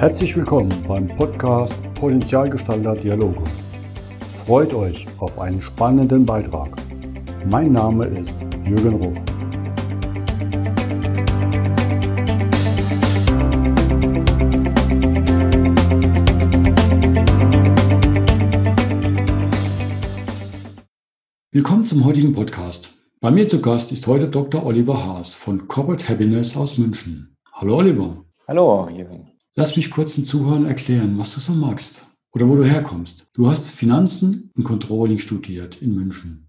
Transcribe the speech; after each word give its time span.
Herzlich 0.00 0.34
willkommen 0.34 0.72
beim 0.88 1.06
Podcast 1.08 1.74
Potenzialgestalter 1.92 2.94
Dialoge. 2.94 3.44
Freut 4.46 4.72
euch 4.72 5.06
auf 5.18 5.38
einen 5.38 5.60
spannenden 5.60 6.24
Beitrag. 6.24 6.74
Mein 7.44 7.72
Name 7.72 8.06
ist 8.06 8.34
Jürgen 8.64 8.94
Ruf. 8.94 9.18
Willkommen 21.52 21.84
zum 21.84 22.06
heutigen 22.06 22.32
Podcast. 22.32 22.94
Bei 23.20 23.30
mir 23.30 23.46
zu 23.46 23.60
Gast 23.60 23.92
ist 23.92 24.06
heute 24.06 24.30
Dr. 24.30 24.64
Oliver 24.64 25.04
Haas 25.04 25.34
von 25.34 25.68
Corporate 25.68 26.08
Happiness 26.08 26.56
aus 26.56 26.78
München. 26.78 27.36
Hallo 27.52 27.76
Oliver. 27.76 28.24
Hallo 28.48 28.88
Jürgen. 28.88 29.29
Lass 29.56 29.74
mich 29.74 29.90
kurz 29.90 30.14
den 30.14 30.24
Zuhörern 30.24 30.64
erklären, 30.64 31.18
was 31.18 31.34
du 31.34 31.40
so 31.40 31.52
magst 31.52 32.06
oder 32.32 32.48
wo 32.48 32.54
du 32.54 32.64
herkommst. 32.64 33.26
Du 33.32 33.50
hast 33.50 33.72
Finanzen 33.72 34.50
und 34.54 34.62
Controlling 34.62 35.18
studiert 35.18 35.82
in 35.82 35.94
München. 35.94 36.46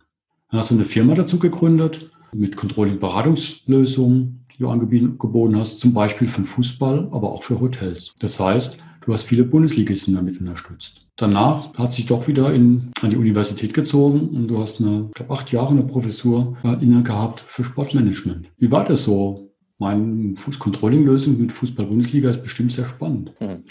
Dann 0.49 0.59
hast 0.59 0.69
du 0.69 0.75
eine 0.75 0.85
Firma 0.85 1.15
dazu 1.15 1.39
gegründet 1.39 2.11
mit 2.31 2.55
Controlling-Beratungslösungen, 2.55 4.45
die 4.53 4.59
du 4.59 4.69
angeboten 4.69 5.57
hast, 5.57 5.79
zum 5.79 5.93
Beispiel 5.93 6.27
für 6.27 6.43
Fußball, 6.43 7.09
aber 7.11 7.31
auch 7.31 7.41
für 7.41 7.59
Hotels. 7.59 8.13
Das 8.19 8.39
heißt, 8.39 8.77
du 9.03 9.13
hast 9.13 9.23
viele 9.23 9.45
Bundesligisten 9.45 10.13
damit 10.13 10.39
unterstützt. 10.39 11.07
Danach 11.15 11.73
hat 11.73 11.93
sich 11.93 12.05
doch 12.05 12.27
wieder 12.27 12.53
in, 12.53 12.91
an 13.01 13.09
die 13.09 13.17
Universität 13.17 13.73
gezogen 13.73 14.29
und 14.29 14.47
du 14.47 14.59
hast 14.59 14.79
eine, 14.79 15.07
ich 15.07 15.15
glaube, 15.15 15.33
acht 15.33 15.51
Jahre 15.51 15.71
eine 15.71 15.83
Professur 15.83 16.55
äh, 16.63 16.73
inne 16.83 17.01
gehabt 17.01 17.43
für 17.47 17.63
Sportmanagement. 17.63 18.47
Wie 18.57 18.71
war 18.71 18.85
das 18.85 19.03
so? 19.03 19.50
Meine 19.81 20.35
Controlling-Lösung 20.59 21.41
mit 21.41 21.51
Fußball-Bundesliga 21.51 22.29
ist 22.29 22.43
bestimmt 22.43 22.71
sehr 22.71 22.85
spannend. 22.85 23.33
Mhm. 23.41 23.63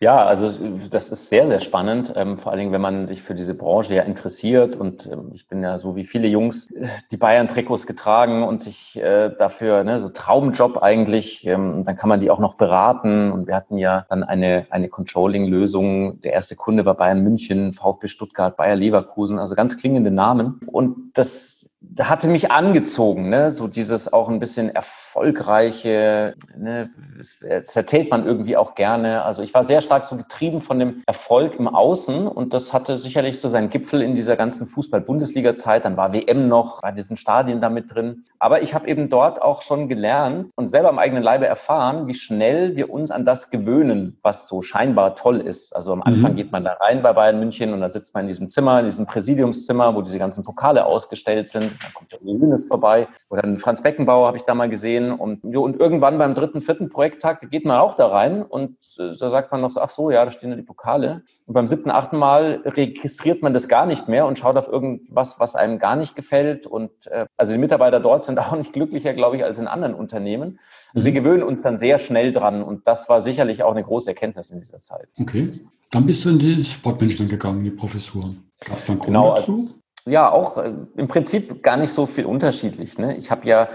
Ja, 0.00 0.24
also 0.24 0.50
das 0.88 1.10
ist 1.10 1.28
sehr, 1.28 1.46
sehr 1.46 1.60
spannend, 1.60 2.14
ähm, 2.16 2.38
vor 2.38 2.50
allen 2.50 2.58
Dingen, 2.58 2.72
wenn 2.72 2.80
man 2.80 3.06
sich 3.06 3.22
für 3.22 3.34
diese 3.34 3.54
Branche 3.54 3.94
ja 3.94 4.02
interessiert. 4.02 4.74
Und 4.74 5.06
ähm, 5.12 5.30
ich 5.34 5.48
bin 5.48 5.62
ja 5.62 5.78
so 5.78 5.94
wie 5.94 6.06
viele 6.06 6.26
Jungs 6.26 6.70
äh, 6.70 6.88
die 7.10 7.18
Bayern-Trikots 7.18 7.86
getragen 7.86 8.44
und 8.44 8.62
sich 8.62 8.96
äh, 8.96 9.30
dafür, 9.38 9.84
ne, 9.84 10.00
so 10.00 10.08
Traumjob 10.08 10.82
eigentlich, 10.82 11.46
ähm, 11.46 11.84
dann 11.84 11.96
kann 11.96 12.08
man 12.08 12.20
die 12.20 12.30
auch 12.30 12.40
noch 12.40 12.54
beraten. 12.54 13.30
Und 13.30 13.46
wir 13.46 13.54
hatten 13.54 13.76
ja 13.76 14.06
dann 14.08 14.24
eine, 14.24 14.64
eine 14.70 14.88
Controlling-Lösung. 14.88 16.22
Der 16.22 16.32
erste 16.32 16.56
Kunde 16.56 16.86
war 16.86 16.94
Bayern 16.94 17.22
München, 17.22 17.74
VfB 17.74 18.08
Stuttgart, 18.08 18.56
Bayer 18.56 18.76
Leverkusen, 18.76 19.38
also 19.38 19.54
ganz 19.54 19.76
klingende 19.76 20.10
Namen. 20.10 20.60
Und 20.66 21.12
das 21.12 21.61
da 21.61 21.61
hatte 22.00 22.28
mich 22.28 22.50
angezogen, 22.50 23.28
ne? 23.28 23.50
so 23.50 23.68
dieses 23.68 24.12
auch 24.12 24.28
ein 24.28 24.38
bisschen 24.38 24.74
erfolgreiche, 24.74 26.34
ne? 26.56 26.90
das 27.18 27.42
erzählt 27.74 28.10
man 28.10 28.24
irgendwie 28.24 28.56
auch 28.56 28.74
gerne. 28.74 29.22
Also 29.24 29.42
ich 29.42 29.52
war 29.52 29.64
sehr 29.64 29.80
stark 29.80 30.04
so 30.04 30.16
getrieben 30.16 30.62
von 30.62 30.78
dem 30.78 31.02
Erfolg 31.06 31.56
im 31.58 31.68
Außen 31.68 32.26
und 32.26 32.54
das 32.54 32.72
hatte 32.72 32.96
sicherlich 32.96 33.40
so 33.40 33.48
seinen 33.48 33.68
Gipfel 33.68 34.00
in 34.00 34.14
dieser 34.14 34.36
ganzen 34.36 34.66
Fußball-Bundesliga-Zeit. 34.66 35.84
Dann 35.84 35.96
war 35.96 36.12
WM 36.12 36.48
noch, 36.48 36.82
war 36.82 36.92
diesen 36.92 37.16
Stadien 37.16 37.60
damit 37.60 37.94
drin. 37.94 38.24
Aber 38.38 38.62
ich 38.62 38.74
habe 38.74 38.88
eben 38.88 39.10
dort 39.10 39.42
auch 39.42 39.62
schon 39.62 39.88
gelernt 39.88 40.50
und 40.56 40.68
selber 40.68 40.88
am 40.88 40.98
eigenen 40.98 41.22
Leibe 41.22 41.46
erfahren, 41.46 42.06
wie 42.06 42.14
schnell 42.14 42.76
wir 42.76 42.90
uns 42.90 43.10
an 43.10 43.24
das 43.24 43.50
gewöhnen, 43.50 44.18
was 44.22 44.48
so 44.48 44.62
scheinbar 44.62 45.16
toll 45.16 45.40
ist. 45.40 45.76
Also 45.76 45.92
am 45.92 46.02
Anfang 46.02 46.32
mhm. 46.32 46.36
geht 46.36 46.52
man 46.52 46.64
da 46.64 46.74
rein 46.74 47.02
bei 47.02 47.12
Bayern 47.12 47.38
München 47.38 47.74
und 47.74 47.80
da 47.80 47.88
sitzt 47.88 48.14
man 48.14 48.22
in 48.24 48.28
diesem 48.28 48.48
Zimmer, 48.48 48.80
in 48.80 48.86
diesem 48.86 49.06
Präsidiumszimmer, 49.06 49.94
wo 49.94 50.00
diese 50.00 50.18
ganzen 50.18 50.42
Pokale 50.42 50.86
ausgestellt 50.86 51.48
sind 51.48 51.71
dann 51.80 51.94
kommt 51.94 52.12
der 52.12 52.22
Uli 52.22 52.56
vorbei 52.68 53.08
oder 53.28 53.44
ein 53.44 53.58
Franz 53.58 53.82
Beckenbauer 53.82 54.26
habe 54.26 54.36
ich 54.36 54.44
da 54.44 54.54
mal 54.54 54.68
gesehen 54.68 55.12
und, 55.12 55.44
und 55.44 55.78
irgendwann 55.78 56.18
beim 56.18 56.34
dritten, 56.34 56.60
vierten 56.60 56.88
Projekttag 56.88 57.50
geht 57.50 57.64
man 57.64 57.78
auch 57.78 57.96
da 57.96 58.08
rein 58.08 58.42
und 58.42 58.76
äh, 58.98 59.16
da 59.18 59.30
sagt 59.30 59.52
man 59.52 59.60
noch 59.60 59.70
so, 59.70 59.80
ach 59.80 59.90
so, 59.90 60.10
ja, 60.10 60.24
da 60.24 60.30
stehen 60.30 60.50
ja 60.50 60.56
die 60.56 60.62
Pokale. 60.62 61.22
Und 61.46 61.54
beim 61.54 61.66
siebten, 61.66 61.90
achten 61.90 62.16
Mal 62.16 62.62
registriert 62.64 63.42
man 63.42 63.54
das 63.54 63.68
gar 63.68 63.86
nicht 63.86 64.08
mehr 64.08 64.26
und 64.26 64.38
schaut 64.38 64.56
auf 64.56 64.68
irgendwas, 64.68 65.38
was 65.38 65.54
einem 65.54 65.78
gar 65.78 65.96
nicht 65.96 66.16
gefällt 66.16 66.66
und 66.66 66.90
äh, 67.06 67.26
also 67.36 67.52
die 67.52 67.58
Mitarbeiter 67.58 68.00
dort 68.00 68.24
sind 68.24 68.38
auch 68.40 68.56
nicht 68.56 68.72
glücklicher, 68.72 69.14
glaube 69.14 69.36
ich, 69.36 69.44
als 69.44 69.58
in 69.58 69.68
anderen 69.68 69.94
Unternehmen. 69.94 70.58
Also 70.94 71.04
wir 71.04 71.12
mhm. 71.12 71.16
gewöhnen 71.16 71.42
uns 71.42 71.62
dann 71.62 71.76
sehr 71.76 71.98
schnell 71.98 72.32
dran 72.32 72.62
und 72.62 72.86
das 72.86 73.08
war 73.08 73.20
sicherlich 73.20 73.62
auch 73.62 73.72
eine 73.72 73.84
große 73.84 74.08
Erkenntnis 74.08 74.50
in 74.50 74.60
dieser 74.60 74.78
Zeit. 74.78 75.08
Okay. 75.20 75.60
Dann 75.90 76.06
bist 76.06 76.24
du 76.24 76.30
in 76.30 76.38
die 76.38 76.64
Sportmanagement 76.64 77.30
gegangen, 77.30 77.64
die 77.64 77.70
Professur. 77.70 78.34
Gab 78.64 78.78
es 78.78 78.86
dann 78.86 78.96
Grund 78.96 79.06
genau, 79.08 79.34
dazu? 79.34 79.52
Also, 79.52 79.81
ja, 80.04 80.30
auch 80.30 80.58
äh, 80.58 80.72
im 80.96 81.08
Prinzip 81.08 81.62
gar 81.62 81.76
nicht 81.76 81.90
so 81.90 82.06
viel 82.06 82.26
unterschiedlich. 82.26 82.98
Ne? 82.98 83.16
Ich 83.16 83.30
habe 83.30 83.46
ja, 83.46 83.68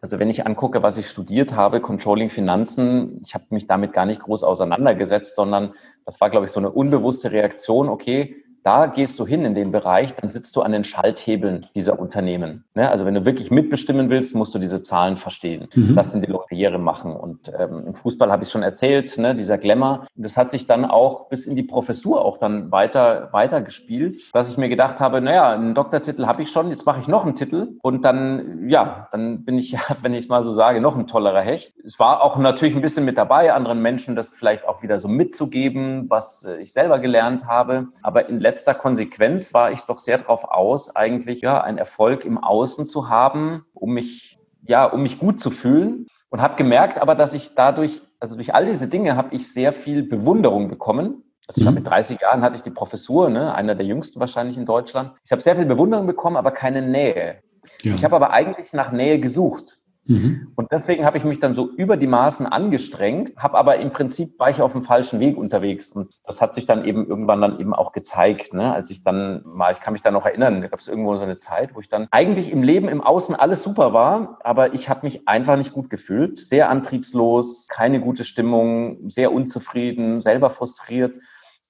also 0.00 0.18
wenn 0.18 0.30
ich 0.30 0.46
angucke, 0.46 0.82
was 0.82 0.98
ich 0.98 1.08
studiert 1.08 1.54
habe, 1.54 1.80
Controlling 1.80 2.30
Finanzen, 2.30 3.20
ich 3.24 3.34
habe 3.34 3.44
mich 3.50 3.66
damit 3.66 3.92
gar 3.92 4.06
nicht 4.06 4.20
groß 4.20 4.42
auseinandergesetzt, 4.42 5.36
sondern 5.36 5.74
das 6.04 6.20
war, 6.20 6.30
glaube 6.30 6.46
ich, 6.46 6.52
so 6.52 6.60
eine 6.60 6.70
unbewusste 6.70 7.32
Reaktion, 7.32 7.88
okay, 7.88 8.36
da 8.66 8.86
gehst 8.86 9.20
du 9.20 9.26
hin 9.26 9.44
in 9.44 9.54
den 9.54 9.70
Bereich, 9.70 10.16
dann 10.16 10.28
sitzt 10.28 10.56
du 10.56 10.62
an 10.62 10.72
den 10.72 10.82
Schalthebeln 10.82 11.68
dieser 11.76 12.00
Unternehmen. 12.00 12.64
Ne? 12.74 12.90
Also 12.90 13.06
wenn 13.06 13.14
du 13.14 13.24
wirklich 13.24 13.52
mitbestimmen 13.52 14.10
willst, 14.10 14.34
musst 14.34 14.56
du 14.56 14.58
diese 14.58 14.82
Zahlen 14.82 15.16
verstehen. 15.16 15.68
Mhm. 15.76 15.94
Das 15.94 16.10
sind 16.10 16.26
die 16.26 16.32
Karriere 16.32 16.78
machen. 16.78 17.14
Und 17.14 17.52
ähm, 17.56 17.84
im 17.86 17.94
Fußball 17.94 18.32
habe 18.32 18.42
ich 18.42 18.50
schon 18.50 18.64
erzählt, 18.64 19.16
ne? 19.18 19.36
dieser 19.36 19.56
Glamour. 19.56 20.06
Und 20.16 20.24
das 20.24 20.36
hat 20.36 20.50
sich 20.50 20.66
dann 20.66 20.84
auch 20.84 21.28
bis 21.28 21.46
in 21.46 21.54
die 21.54 21.62
Professur 21.62 22.24
auch 22.24 22.38
dann 22.38 22.72
weiter, 22.72 23.28
weiter 23.30 23.60
gespielt, 23.60 24.22
dass 24.32 24.50
ich 24.50 24.58
mir 24.58 24.68
gedacht 24.68 24.98
habe, 24.98 25.20
naja, 25.20 25.52
einen 25.52 25.76
Doktortitel 25.76 26.26
habe 26.26 26.42
ich 26.42 26.50
schon, 26.50 26.70
jetzt 26.70 26.86
mache 26.86 26.98
ich 27.00 27.06
noch 27.06 27.24
einen 27.24 27.36
Titel. 27.36 27.68
Und 27.82 28.04
dann, 28.04 28.68
ja, 28.68 29.06
dann 29.12 29.44
bin 29.44 29.58
ich 29.58 29.70
ja, 29.70 29.80
wenn 30.02 30.12
ich 30.12 30.24
es 30.24 30.28
mal 30.28 30.42
so 30.42 30.50
sage, 30.50 30.80
noch 30.80 30.96
ein 30.96 31.06
tollerer 31.06 31.42
Hecht. 31.42 31.74
Es 31.84 32.00
war 32.00 32.20
auch 32.20 32.36
natürlich 32.36 32.74
ein 32.74 32.82
bisschen 32.82 33.04
mit 33.04 33.16
dabei, 33.16 33.52
anderen 33.52 33.80
Menschen 33.80 34.16
das 34.16 34.34
vielleicht 34.34 34.66
auch 34.66 34.82
wieder 34.82 34.98
so 34.98 35.06
mitzugeben, 35.06 36.10
was 36.10 36.42
äh, 36.42 36.60
ich 36.60 36.72
selber 36.72 36.98
gelernt 36.98 37.46
habe. 37.46 37.86
Aber 38.02 38.28
in 38.28 38.40
letzter 38.40 38.55
letzter 38.56 38.74
Konsequenz 38.74 39.52
war 39.52 39.70
ich 39.70 39.82
doch 39.82 39.98
sehr 39.98 40.16
darauf 40.16 40.44
aus, 40.44 40.96
eigentlich 40.96 41.42
ja 41.42 41.60
einen 41.60 41.76
Erfolg 41.76 42.24
im 42.24 42.38
Außen 42.38 42.86
zu 42.86 43.10
haben, 43.10 43.66
um 43.74 43.92
mich 43.92 44.38
ja, 44.62 44.86
um 44.86 45.02
mich 45.02 45.18
gut 45.18 45.38
zu 45.38 45.50
fühlen 45.50 46.06
und 46.30 46.40
habe 46.40 46.56
gemerkt, 46.56 46.98
aber 46.98 47.14
dass 47.14 47.34
ich 47.34 47.54
dadurch, 47.54 48.00
also 48.18 48.34
durch 48.34 48.54
all 48.54 48.64
diese 48.64 48.88
Dinge, 48.88 49.14
habe 49.14 49.34
ich 49.34 49.52
sehr 49.52 49.74
viel 49.74 50.02
Bewunderung 50.02 50.68
bekommen. 50.68 51.22
Also 51.46 51.60
ich 51.60 51.68
mhm. 51.68 51.74
mit 51.74 51.86
30 51.86 52.22
Jahren 52.22 52.40
hatte 52.40 52.56
ich 52.56 52.62
die 52.62 52.70
Professur, 52.70 53.28
ne, 53.28 53.54
einer 53.54 53.74
der 53.74 53.84
jüngsten 53.84 54.18
wahrscheinlich 54.18 54.56
in 54.56 54.64
Deutschland. 54.64 55.12
Ich 55.22 55.32
habe 55.32 55.42
sehr 55.42 55.54
viel 55.54 55.66
Bewunderung 55.66 56.06
bekommen, 56.06 56.36
aber 56.36 56.50
keine 56.50 56.80
Nähe. 56.80 57.42
Ja. 57.82 57.94
Ich 57.94 58.04
habe 58.04 58.16
aber 58.16 58.30
eigentlich 58.30 58.72
nach 58.72 58.90
Nähe 58.90 59.20
gesucht. 59.20 59.78
Mhm. 60.06 60.52
Und 60.54 60.70
deswegen 60.72 61.04
habe 61.04 61.18
ich 61.18 61.24
mich 61.24 61.40
dann 61.40 61.54
so 61.54 61.70
über 61.76 61.96
die 61.96 62.06
Maßen 62.06 62.46
angestrengt, 62.46 63.32
habe 63.36 63.58
aber 63.58 63.78
im 63.78 63.90
Prinzip 63.90 64.38
war 64.38 64.50
ich 64.50 64.62
auf 64.62 64.72
dem 64.72 64.82
falschen 64.82 65.20
Weg 65.20 65.36
unterwegs. 65.36 65.90
Und 65.92 66.14
das 66.24 66.40
hat 66.40 66.54
sich 66.54 66.66
dann 66.66 66.84
eben 66.84 67.06
irgendwann 67.06 67.40
dann 67.40 67.58
eben 67.58 67.74
auch 67.74 67.92
gezeigt, 67.92 68.54
ne? 68.54 68.72
als 68.72 68.90
ich 68.90 69.02
dann 69.02 69.42
mal, 69.44 69.72
ich 69.72 69.80
kann 69.80 69.92
mich 69.92 70.02
da 70.02 70.10
noch 70.10 70.24
erinnern, 70.24 70.60
da 70.60 70.68
gab 70.68 70.80
es 70.80 70.88
irgendwo 70.88 71.16
so 71.16 71.24
eine 71.24 71.38
Zeit, 71.38 71.74
wo 71.74 71.80
ich 71.80 71.88
dann 71.88 72.06
eigentlich 72.10 72.52
im 72.52 72.62
Leben, 72.62 72.88
im 72.88 73.00
Außen 73.00 73.34
alles 73.34 73.62
super 73.62 73.92
war, 73.92 74.38
aber 74.44 74.74
ich 74.74 74.88
habe 74.88 75.04
mich 75.04 75.26
einfach 75.28 75.56
nicht 75.56 75.72
gut 75.72 75.90
gefühlt, 75.90 76.38
sehr 76.38 76.70
antriebslos, 76.70 77.66
keine 77.68 78.00
gute 78.00 78.24
Stimmung, 78.24 79.10
sehr 79.10 79.32
unzufrieden, 79.32 80.20
selber 80.20 80.50
frustriert. 80.50 81.18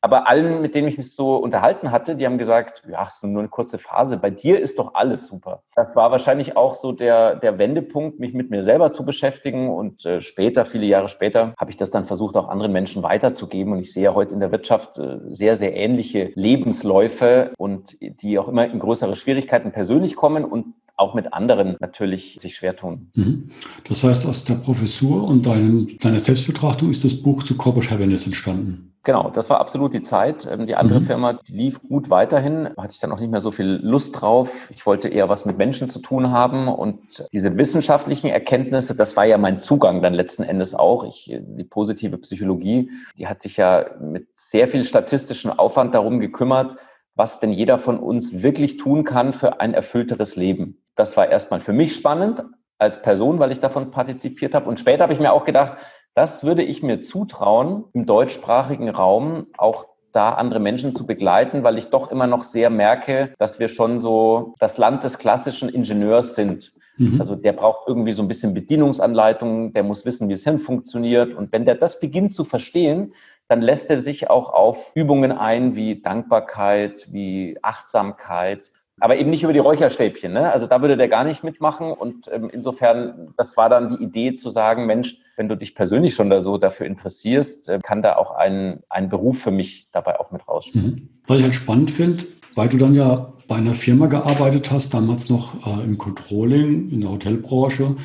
Aber 0.07 0.29
allen, 0.29 0.63
mit 0.63 0.77
denen 0.77 0.87
ich 0.87 0.99
mich 0.99 1.13
so 1.13 1.35
unterhalten 1.35 1.91
hatte, 1.91 2.15
die 2.15 2.27
haben 2.27 2.39
gesagt, 2.39 2.85
ja, 2.89 3.03
ist 3.03 3.25
nur 3.25 3.41
eine 3.41 3.49
kurze 3.49 3.77
Phase, 3.77 4.19
bei 4.19 4.31
dir 4.31 4.61
ist 4.61 4.79
doch 4.79 4.95
alles 4.95 5.27
super. 5.27 5.65
Das 5.75 5.97
war 5.97 6.13
wahrscheinlich 6.13 6.57
auch 6.57 6.77
so 6.77 6.93
der, 6.93 7.35
der 7.35 7.59
Wendepunkt, 7.59 8.21
mich 8.21 8.33
mit 8.33 8.49
mir 8.49 8.63
selber 8.63 8.93
zu 8.93 9.05
beschäftigen. 9.05 9.69
Und 9.69 10.07
äh, 10.07 10.21
später, 10.21 10.65
viele 10.65 10.87
Jahre 10.87 11.09
später, 11.09 11.55
habe 11.59 11.73
ich 11.73 11.77
das 11.77 11.91
dann 11.91 12.05
versucht, 12.05 12.37
auch 12.37 12.47
anderen 12.49 12.71
Menschen 12.73 13.03
weiterzugeben. 13.03 13.73
Und 13.73 13.81
ich 13.81 13.93
sehe 13.93 14.05
ja 14.05 14.15
heute 14.15 14.33
in 14.33 14.39
der 14.39 14.53
Wirtschaft 14.53 14.97
äh, 14.97 15.19
sehr, 15.27 15.57
sehr 15.57 15.75
ähnliche 15.75 16.31
Lebensläufe 16.37 17.51
und 17.59 17.97
die 18.01 18.39
auch 18.39 18.47
immer 18.47 18.65
in 18.65 18.79
größere 18.79 19.17
Schwierigkeiten 19.17 19.73
persönlich 19.73 20.15
kommen 20.15 20.45
und 20.45 20.67
auch 20.95 21.15
mit 21.15 21.33
anderen 21.35 21.77
natürlich 21.81 22.37
sich 22.41 22.55
schwer 22.55 22.77
tun. 22.77 23.11
Mhm. 23.15 23.51
Das 23.89 24.05
heißt, 24.05 24.25
aus 24.25 24.45
der 24.45 24.55
Professur 24.55 25.25
und 25.25 25.45
deinem, 25.45 25.99
deiner 25.99 26.21
Selbstbetrachtung 26.21 26.91
ist 26.91 27.05
das 27.05 27.15
Buch 27.15 27.43
zu 27.43 27.57
Corporate 27.57 27.91
Happiness 27.91 28.25
entstanden. 28.25 28.93
Genau, 29.07 29.31
das 29.31 29.49
war 29.51 29.61
absolut 29.61 29.95
die 29.95 30.03
Zeit. 30.03 30.49
Ähm, 30.51 30.67
die 30.67 30.75
andere 30.75 30.99
mhm. 30.99 31.05
Firma 31.05 31.33
die 31.35 31.53
lief 31.53 31.81
gut 31.81 32.11
weiterhin, 32.11 32.71
hatte 32.77 32.93
ich 32.93 32.99
dann 32.99 33.13
auch 33.13 33.21
nicht 33.21 33.31
mehr 33.31 33.39
so 33.39 33.53
viel 33.53 33.79
Lust 33.81 34.21
drauf. 34.21 34.69
Ich 34.75 34.85
wollte 34.85 35.09
eher 35.09 35.29
was 35.29 35.45
mit 35.45 35.59
Menschen 35.59 35.89
zu 35.89 36.01
tun 36.01 36.33
haben 36.33 36.67
und 36.67 37.25
diese 37.33 37.57
wissenschaftlichen 37.57 38.31
Erkenntnisse, 38.31 38.97
das 38.97 39.17
war 39.17 39.25
ja 39.25 39.39
mein 39.39 39.61
Zugang 39.61 40.03
dann 40.03 40.13
letzten 40.13 40.43
Endes 40.43 40.75
auch. 40.75 41.05
Ich, 41.05 41.33
die 41.33 41.63
positive 41.63 42.19
Psychologie, 42.19 42.91
die 43.17 43.29
hat 43.29 43.43
sich 43.43 43.57
ja 43.57 43.85
mit 44.01 44.27
sehr 44.35 44.67
viel 44.67 44.85
statistischen 44.85 45.57
Aufwand 45.57 45.95
darum 45.95 46.19
gekümmert, 46.19 46.75
was 47.15 47.39
denn 47.39 47.53
jeder 47.53 47.79
von 47.79 48.01
uns 48.01 48.43
wirklich 48.43 48.77
tun 48.77 49.05
kann 49.05 49.33
für 49.33 49.61
ein 49.61 49.73
erfüllteres 49.73 50.35
Leben. 50.35 50.83
Das 50.97 51.17
war 51.17 51.29
erstmal 51.29 51.61
für 51.61 51.73
mich 51.73 51.95
spannend 51.95 52.43
als 52.79 53.01
Person, 53.03 53.39
weil 53.39 53.53
ich 53.53 53.61
davon 53.61 53.93
partizipiert 53.93 54.53
habe. 54.53 54.69
Und 54.69 54.81
später 54.81 55.05
habe 55.05 55.13
ich 55.13 55.21
mir 55.21 55.33
auch 55.33 55.45
gedacht, 55.45 55.77
das 56.17 56.45
würde 56.45 56.63
ich 56.63 56.83
mir 56.83 57.03
zutrauen, 57.03 57.85
im 57.93 58.07
deutschsprachigen 58.07 58.89
Raum 58.89 59.49
auch 59.59 59.87
da 60.13 60.31
andere 60.31 60.61
Menschen 60.61 60.95
zu 60.95 61.07
begleiten, 61.07 61.63
weil 61.63 61.77
ich 61.77 61.91
doch 61.91 62.11
immer 62.11 62.27
noch 62.27 62.43
sehr 62.43 62.71
merke, 62.71 63.35
dass 63.39 63.61
wir 63.61 63.69
schon 63.69 63.99
so 64.01 64.55
das 64.59 64.79
Land 64.79 65.05
des 65.05 65.19
klassischen 65.19 65.69
Ingenieurs 65.69 66.35
sind. 66.35 66.73
Mhm. 66.97 67.21
Also 67.21 67.37
der 67.37 67.53
braucht 67.53 67.87
irgendwie 67.87 68.13
so 68.13 68.23
ein 68.23 68.29
bisschen 68.29 68.55
Bedienungsanleitungen, 68.55 69.75
der 69.75 69.83
muss 69.83 70.07
wissen, 70.07 70.29
wie 70.31 70.33
das 70.33 70.45
Hirn 70.45 70.59
funktioniert. 70.59 71.35
Und 71.35 71.53
wenn 71.53 71.67
der 71.67 71.75
das 71.75 72.01
beginnt 72.01 72.33
zu 72.33 72.45
verstehen, 72.45 73.13
dann 73.47 73.61
lässt 73.61 73.91
er 73.91 74.01
sich 74.01 74.31
auch 74.31 74.49
auf 74.55 74.93
Übungen 74.95 75.33
ein 75.33 75.77
wie 75.77 76.01
Dankbarkeit, 76.01 77.09
wie 77.13 77.59
Achtsamkeit, 77.61 78.73
aber 79.01 79.17
eben 79.19 79.31
nicht 79.31 79.43
über 79.43 79.53
die 79.53 79.59
Räucherstäbchen. 79.59 80.33
Ne? 80.33 80.51
Also 80.51 80.67
da 80.67 80.81
würde 80.81 80.97
der 80.97 81.09
gar 81.09 81.25
nicht 81.25 81.45
mitmachen. 81.45 81.93
Und 81.93 82.31
ähm, 82.33 82.51
insofern, 82.53 83.35
das 83.37 83.57
war 83.57 83.69
dann 83.69 83.91
die 83.91 84.03
Idee 84.03 84.35
zu 84.35 84.51
sagen, 84.51 84.87
Mensch, 84.87 85.19
wenn 85.37 85.49
du 85.49 85.57
dich 85.57 85.75
persönlich 85.75 86.15
schon 86.15 86.31
da 86.31 86.41
so 86.41 86.57
dafür 86.57 86.87
interessierst, 86.87 87.69
äh, 87.69 87.79
kann 87.83 88.01
da 88.01 88.17
auch 88.17 88.31
ein, 88.33 88.81
ein 88.89 89.09
Beruf 89.09 89.39
für 89.41 89.51
mich 89.51 89.89
dabei 89.93 90.19
auch 90.19 90.31
mit 90.31 90.49
rausspielen. 90.49 90.87
Mhm. 90.87 91.09
Was 91.27 91.39
ich 91.39 91.45
halt 91.45 91.55
spannend 91.55 91.91
finde, 91.91 92.25
weil 92.55 92.69
du 92.69 92.79
dann 92.79 92.95
ja 92.95 93.33
bei 93.49 93.57
einer 93.57 93.75
Firma 93.75 94.07
gearbeitet 94.07 94.71
hast, 94.71 94.95
damals 94.95 95.29
noch 95.29 95.67
äh, 95.67 95.85
im 95.85 95.99
Controlling, 95.99 96.91
in 96.91 97.03
der 97.03 97.11
Hotelbranche, 97.11 97.97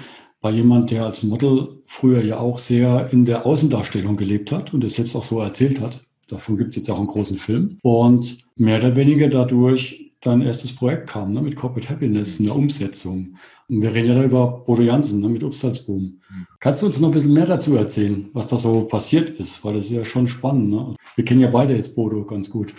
bei 0.41 0.51
jemand, 0.51 0.91
der 0.91 1.05
als 1.05 1.23
Model 1.23 1.81
früher 1.85 2.23
ja 2.23 2.39
auch 2.39 2.59
sehr 2.59 3.09
in 3.11 3.25
der 3.25 3.45
Außendarstellung 3.45 4.17
gelebt 4.17 4.51
hat 4.51 4.73
und 4.73 4.83
es 4.83 4.95
selbst 4.95 5.15
auch 5.15 5.23
so 5.23 5.39
erzählt 5.39 5.79
hat. 5.79 6.01
Davon 6.27 6.57
gibt 6.57 6.69
es 6.71 6.77
jetzt 6.77 6.89
auch 6.89 6.97
einen 6.97 7.07
großen 7.07 7.35
Film. 7.35 7.77
Und 7.83 8.39
mehr 8.55 8.77
oder 8.77 8.95
weniger 8.95 9.27
dadurch 9.27 10.00
dein 10.21 10.41
erstes 10.41 10.75
Projekt 10.75 11.09
kam, 11.09 11.33
ne, 11.33 11.41
mit 11.41 11.55
Corporate 11.55 11.89
Happiness, 11.89 12.39
eine 12.39 12.53
Umsetzung. 12.53 13.35
Und 13.67 13.81
wir 13.81 13.93
reden 13.93 14.09
ja 14.09 14.15
da 14.15 14.23
über 14.23 14.63
Bodo 14.65 14.83
Jansen, 14.83 15.21
ne, 15.21 15.29
mit 15.29 15.43
Obstalsboom. 15.43 16.19
Kannst 16.59 16.81
du 16.81 16.85
uns 16.85 16.99
noch 16.99 17.09
ein 17.09 17.13
bisschen 17.13 17.33
mehr 17.33 17.45
dazu 17.45 17.75
erzählen, 17.75 18.29
was 18.33 18.47
da 18.47 18.57
so 18.57 18.81
passiert 18.81 19.31
ist? 19.31 19.63
Weil 19.63 19.75
das 19.75 19.85
ist 19.85 19.91
ja 19.91 20.05
schon 20.05 20.27
spannend. 20.27 20.69
Ne? 20.69 20.93
Wir 21.15 21.25
kennen 21.25 21.41
ja 21.41 21.49
beide 21.49 21.75
jetzt 21.75 21.95
Bodo 21.95 22.23
ganz 22.23 22.49
gut. 22.49 22.73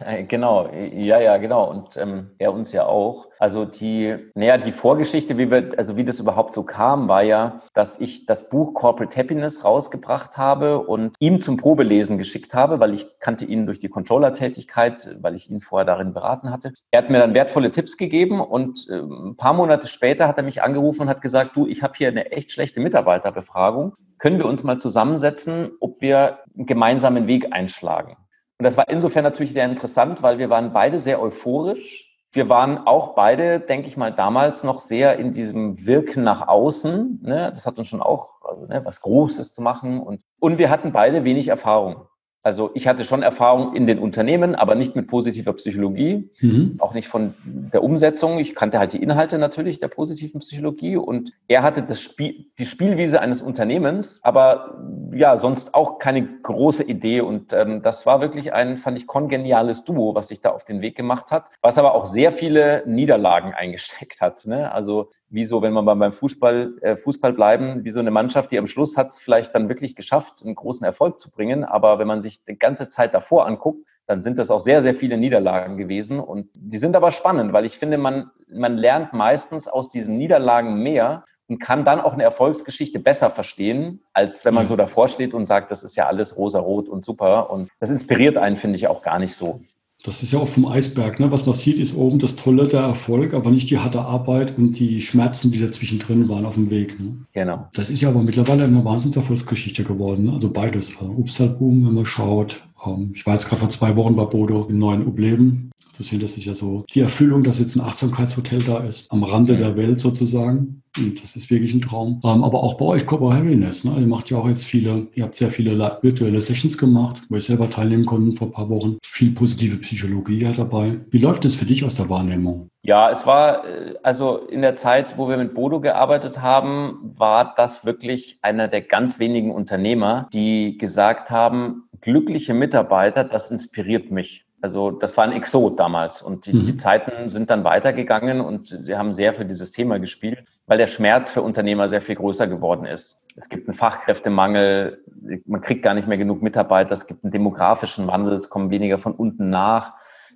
Äh, 0.00 0.24
genau, 0.24 0.68
ja, 0.72 1.20
ja, 1.20 1.36
genau. 1.36 1.70
Und 1.70 1.96
ähm, 1.96 2.30
er 2.38 2.52
uns 2.52 2.72
ja 2.72 2.86
auch. 2.86 3.26
Also 3.38 3.64
die, 3.64 4.16
naja, 4.34 4.58
die 4.58 4.72
Vorgeschichte, 4.72 5.38
wie 5.38 5.50
wir, 5.50 5.70
also 5.76 5.96
wie 5.96 6.04
das 6.04 6.20
überhaupt 6.20 6.52
so 6.52 6.62
kam, 6.62 7.08
war 7.08 7.22
ja, 7.22 7.62
dass 7.72 8.00
ich 8.00 8.26
das 8.26 8.50
Buch 8.50 8.74
Corporate 8.74 9.16
Happiness 9.18 9.64
rausgebracht 9.64 10.36
habe 10.36 10.80
und 10.80 11.14
ihm 11.20 11.40
zum 11.40 11.56
Probelesen 11.56 12.18
geschickt 12.18 12.52
habe, 12.52 12.80
weil 12.80 12.92
ich 12.92 13.06
kannte 13.18 13.44
ihn 13.44 13.66
durch 13.66 13.78
die 13.78 13.88
Controller-Tätigkeit, 13.88 15.16
weil 15.20 15.34
ich 15.34 15.50
ihn 15.50 15.60
vorher 15.60 15.86
darin 15.86 16.12
beraten 16.12 16.50
hatte. 16.50 16.72
Er 16.90 17.02
hat 17.02 17.10
mir 17.10 17.18
dann 17.18 17.34
wertvolle 17.34 17.70
Tipps 17.70 17.96
gegeben 17.96 18.40
und 18.40 18.88
äh, 18.90 18.96
ein 18.96 19.36
paar 19.36 19.54
Monate 19.54 19.86
später 19.86 20.28
hat 20.28 20.36
er 20.36 20.44
mich 20.44 20.62
angerufen 20.62 21.02
und 21.02 21.08
hat 21.08 21.22
gesagt, 21.22 21.56
du, 21.56 21.66
ich 21.66 21.82
habe 21.82 21.94
hier 21.96 22.08
eine 22.08 22.32
echt 22.32 22.52
schlechte 22.52 22.80
Mitarbeiterbefragung. 22.80 23.94
Können 24.18 24.38
wir 24.38 24.46
uns 24.46 24.64
mal 24.64 24.78
zusammensetzen, 24.78 25.70
ob 25.80 26.00
wir 26.02 26.40
einen 26.54 26.66
gemeinsamen 26.66 27.26
Weg 27.26 27.52
einschlagen? 27.52 28.16
Und 28.60 28.64
das 28.64 28.76
war 28.76 28.90
insofern 28.90 29.24
natürlich 29.24 29.54
sehr 29.54 29.64
interessant, 29.64 30.22
weil 30.22 30.36
wir 30.36 30.50
waren 30.50 30.74
beide 30.74 30.98
sehr 30.98 31.22
euphorisch. 31.22 32.14
Wir 32.30 32.50
waren 32.50 32.86
auch 32.86 33.14
beide, 33.14 33.58
denke 33.58 33.88
ich 33.88 33.96
mal, 33.96 34.12
damals 34.12 34.64
noch 34.64 34.82
sehr 34.82 35.18
in 35.18 35.32
diesem 35.32 35.86
Wirken 35.86 36.24
nach 36.24 36.46
außen. 36.46 37.20
Ne? 37.22 37.50
Das 37.54 37.64
hat 37.64 37.78
uns 37.78 37.88
schon 37.88 38.02
auch 38.02 38.28
also, 38.46 38.66
ne, 38.66 38.84
was 38.84 39.00
Großes 39.00 39.54
zu 39.54 39.62
machen. 39.62 40.02
Und, 40.02 40.20
und 40.40 40.58
wir 40.58 40.68
hatten 40.68 40.92
beide 40.92 41.24
wenig 41.24 41.48
Erfahrung. 41.48 42.02
Also 42.42 42.70
ich 42.74 42.88
hatte 42.88 43.04
schon 43.04 43.22
Erfahrung 43.22 43.74
in 43.76 43.86
den 43.86 43.98
Unternehmen, 43.98 44.54
aber 44.54 44.74
nicht 44.74 44.96
mit 44.96 45.08
positiver 45.08 45.52
Psychologie, 45.52 46.30
mhm. 46.40 46.76
auch 46.78 46.94
nicht 46.94 47.08
von 47.08 47.34
der 47.44 47.82
Umsetzung. 47.82 48.38
Ich 48.38 48.54
kannte 48.54 48.78
halt 48.78 48.94
die 48.94 49.02
Inhalte 49.02 49.38
natürlich 49.38 49.78
der 49.78 49.88
positiven 49.88 50.40
Psychologie 50.40 50.96
und 50.96 51.32
er 51.48 51.62
hatte 51.62 51.82
das 51.82 52.00
Spiel, 52.00 52.46
die 52.58 52.64
Spielwiese 52.64 53.20
eines 53.20 53.42
Unternehmens, 53.42 54.20
aber 54.22 54.78
ja, 55.12 55.36
sonst 55.36 55.74
auch 55.74 55.98
keine 55.98 56.26
große 56.42 56.84
Idee. 56.84 57.20
Und 57.20 57.52
ähm, 57.52 57.82
das 57.82 58.06
war 58.06 58.22
wirklich 58.22 58.54
ein, 58.54 58.78
fand 58.78 58.96
ich, 58.96 59.06
kongeniales 59.06 59.84
Duo, 59.84 60.14
was 60.14 60.28
sich 60.28 60.40
da 60.40 60.50
auf 60.50 60.64
den 60.64 60.80
Weg 60.80 60.96
gemacht 60.96 61.30
hat, 61.30 61.44
was 61.60 61.76
aber 61.76 61.94
auch 61.94 62.06
sehr 62.06 62.32
viele 62.32 62.84
Niederlagen 62.86 63.52
eingesteckt 63.56 64.20
hat. 64.22 64.46
Ne? 64.46 64.72
Also 64.72 65.10
wie 65.30 65.44
so, 65.44 65.62
wenn 65.62 65.72
wir 65.72 65.82
mal 65.82 65.94
beim 65.94 66.12
Fußball, 66.12 66.74
äh, 66.82 66.96
Fußball 66.96 67.32
bleiben, 67.32 67.84
wie 67.84 67.90
so 67.90 68.00
eine 68.00 68.10
Mannschaft, 68.10 68.50
die 68.50 68.58
am 68.58 68.66
Schluss 68.66 68.96
hat 68.96 69.08
es 69.08 69.18
vielleicht 69.18 69.54
dann 69.54 69.68
wirklich 69.68 69.94
geschafft, 69.94 70.42
einen 70.44 70.56
großen 70.56 70.84
Erfolg 70.84 71.20
zu 71.20 71.30
bringen. 71.30 71.64
Aber 71.64 71.98
wenn 71.98 72.08
man 72.08 72.20
sich 72.20 72.44
die 72.44 72.58
ganze 72.58 72.90
Zeit 72.90 73.14
davor 73.14 73.46
anguckt, 73.46 73.86
dann 74.06 74.22
sind 74.22 74.38
das 74.38 74.50
auch 74.50 74.58
sehr, 74.58 74.82
sehr 74.82 74.94
viele 74.94 75.16
Niederlagen 75.16 75.76
gewesen. 75.76 76.18
Und 76.18 76.48
die 76.52 76.78
sind 76.78 76.96
aber 76.96 77.12
spannend, 77.12 77.52
weil 77.52 77.64
ich 77.64 77.78
finde, 77.78 77.96
man, 77.96 78.30
man 78.52 78.76
lernt 78.76 79.12
meistens 79.12 79.68
aus 79.68 79.90
diesen 79.90 80.18
Niederlagen 80.18 80.82
mehr 80.82 81.24
und 81.46 81.60
kann 81.60 81.84
dann 81.84 82.00
auch 82.00 82.12
eine 82.12 82.24
Erfolgsgeschichte 82.24 82.98
besser 82.98 83.30
verstehen, 83.30 84.02
als 84.12 84.44
wenn 84.44 84.54
man 84.54 84.66
so 84.66 84.74
davor 84.74 85.08
steht 85.08 85.32
und 85.32 85.46
sagt, 85.46 85.70
das 85.70 85.84
ist 85.84 85.96
ja 85.96 86.06
alles 86.06 86.36
rosa-rot 86.36 86.88
und 86.88 87.04
super. 87.04 87.50
Und 87.50 87.70
das 87.78 87.90
inspiriert 87.90 88.36
einen, 88.36 88.56
finde 88.56 88.76
ich, 88.76 88.88
auch 88.88 89.02
gar 89.02 89.20
nicht 89.20 89.34
so. 89.34 89.60
Das 90.02 90.22
ist 90.22 90.32
ja 90.32 90.38
auch 90.38 90.48
vom 90.48 90.66
Eisberg. 90.66 91.20
Ne? 91.20 91.30
Was 91.30 91.44
man 91.44 91.54
sieht, 91.54 91.78
ist 91.78 91.94
oben 91.94 92.18
das 92.18 92.36
Tolle, 92.36 92.66
der 92.66 92.80
Erfolg, 92.80 93.34
aber 93.34 93.50
nicht 93.50 93.68
die 93.70 93.78
harte 93.78 94.00
Arbeit 94.00 94.56
und 94.56 94.78
die 94.78 95.00
Schmerzen, 95.02 95.50
die 95.50 95.60
dazwischen 95.60 95.98
drin 95.98 96.28
waren 96.28 96.46
auf 96.46 96.54
dem 96.54 96.70
Weg. 96.70 96.98
Ne? 96.98 97.26
Genau. 97.34 97.68
Das 97.74 97.90
ist 97.90 98.00
ja 98.00 98.08
aber 98.08 98.22
mittlerweile 98.22 98.64
eine 98.64 98.84
Wahnsinnserfolgsgeschichte 98.84 99.84
geworden. 99.84 100.24
Ne? 100.26 100.32
Also 100.32 100.50
beides. 100.52 100.92
Also 100.98 101.12
Upsalboom, 101.12 101.86
wenn 101.86 101.94
man 101.94 102.06
schaut. 102.06 102.62
Ähm, 102.84 103.12
ich 103.14 103.26
war 103.26 103.34
jetzt 103.34 103.46
gerade 103.46 103.60
vor 103.60 103.68
zwei 103.68 103.96
Wochen 103.96 104.16
bei 104.16 104.24
Bodo 104.24 104.64
im 104.68 104.78
neuen 104.78 105.06
Ubleben 105.06 105.70
zu 106.02 106.02
sehen, 106.02 106.20
das 106.20 106.36
ist 106.36 106.46
ja 106.46 106.54
so 106.54 106.84
die 106.94 107.00
Erfüllung, 107.00 107.42
dass 107.42 107.58
jetzt 107.58 107.76
ein 107.76 107.82
Achtsamkeitshotel 107.82 108.62
da 108.62 108.78
ist, 108.78 109.10
am 109.10 109.22
Rande 109.22 109.52
ja. 109.52 109.58
der 109.58 109.76
Welt 109.76 110.00
sozusagen. 110.00 110.82
Und 110.98 111.22
das 111.22 111.36
ist 111.36 111.50
wirklich 111.50 111.72
ein 111.72 111.82
Traum. 111.82 112.20
Ähm, 112.24 112.42
aber 112.42 112.64
auch 112.64 112.74
bei 112.74 112.84
euch 112.84 113.06
Cobra 113.06 113.34
Happiness. 113.34 113.84
Ne? 113.84 113.94
Ihr 113.98 114.06
macht 114.06 114.28
ja 114.30 114.38
auch 114.38 114.48
jetzt 114.48 114.64
viele, 114.64 115.06
ihr 115.14 115.22
habt 115.22 115.36
sehr 115.36 115.50
viele 115.50 115.78
virtuelle 116.02 116.40
Sessions 116.40 116.76
gemacht, 116.78 117.22
wo 117.28 117.36
ich 117.36 117.44
selber 117.44 117.70
teilnehmen 117.70 118.06
konnte 118.06 118.36
vor 118.36 118.48
ein 118.48 118.52
paar 118.52 118.70
Wochen. 118.70 118.98
Viel 119.04 119.32
positive 119.32 119.76
Psychologie 119.76 120.40
ja 120.40 120.52
dabei. 120.52 120.98
Wie 121.10 121.18
läuft 121.18 121.44
es 121.44 121.54
für 121.54 121.64
dich 121.64 121.84
aus 121.84 121.94
der 121.94 122.08
Wahrnehmung? 122.08 122.70
Ja, 122.82 123.10
es 123.10 123.26
war, 123.26 123.66
äh, 123.66 123.94
also 124.02 124.38
in 124.38 124.62
der 124.62 124.74
Zeit, 124.76 125.16
wo 125.16 125.28
wir 125.28 125.36
mit 125.36 125.54
Bodo 125.54 125.80
gearbeitet 125.80 126.40
haben, 126.40 127.12
war 127.16 127.54
das 127.56 127.84
wirklich 127.84 128.38
einer 128.42 128.66
der 128.66 128.80
ganz 128.80 129.18
wenigen 129.18 129.52
Unternehmer, 129.52 130.28
die 130.32 130.78
gesagt 130.78 131.30
haben, 131.30 131.84
glückliche 132.00 132.54
Mitarbeiter, 132.54 133.24
das 133.24 133.50
inspiriert 133.50 134.10
mich. 134.10 134.44
Also 134.62 134.90
das 134.90 135.16
war 135.16 135.24
ein 135.24 135.32
Exot 135.32 135.80
damals 135.80 136.20
und 136.20 136.44
die, 136.44 136.52
mhm. 136.52 136.66
die, 136.66 136.76
Zeiten 136.76 137.30
sind 137.30 137.48
dann 137.48 137.64
weitergegangen 137.64 138.42
und 138.42 138.86
wir 138.86 138.98
haben 138.98 139.14
sehr 139.14 139.32
für 139.32 139.46
dieses 139.46 139.72
Thema 139.72 139.98
gespielt, 139.98 140.44
weil 140.66 140.76
der 140.76 140.86
Schmerz 140.86 141.30
für 141.30 141.40
Unternehmer 141.40 141.88
sehr 141.88 142.02
viel 142.02 142.16
größer 142.16 142.46
geworden 142.46 142.84
ist. 142.84 143.22
Es 143.36 143.48
gibt 143.48 143.68
einen 143.68 143.76
Fachkräftemangel, 143.76 145.02
man 145.46 145.62
kriegt 145.62 145.82
gar 145.82 145.94
nicht 145.94 146.08
mehr 146.08 146.18
genug 146.18 146.42
Mitarbeiter, 146.42 146.92
es 146.92 147.06
gibt 147.06 147.24
einen 147.24 147.30
demografischen 147.30 148.06
Wandel, 148.06 148.34
es 148.34 148.50
kommen 148.50 148.70
weniger 148.70 148.98
von 148.98 149.14
unten 149.14 149.48
nach. 149.48 149.94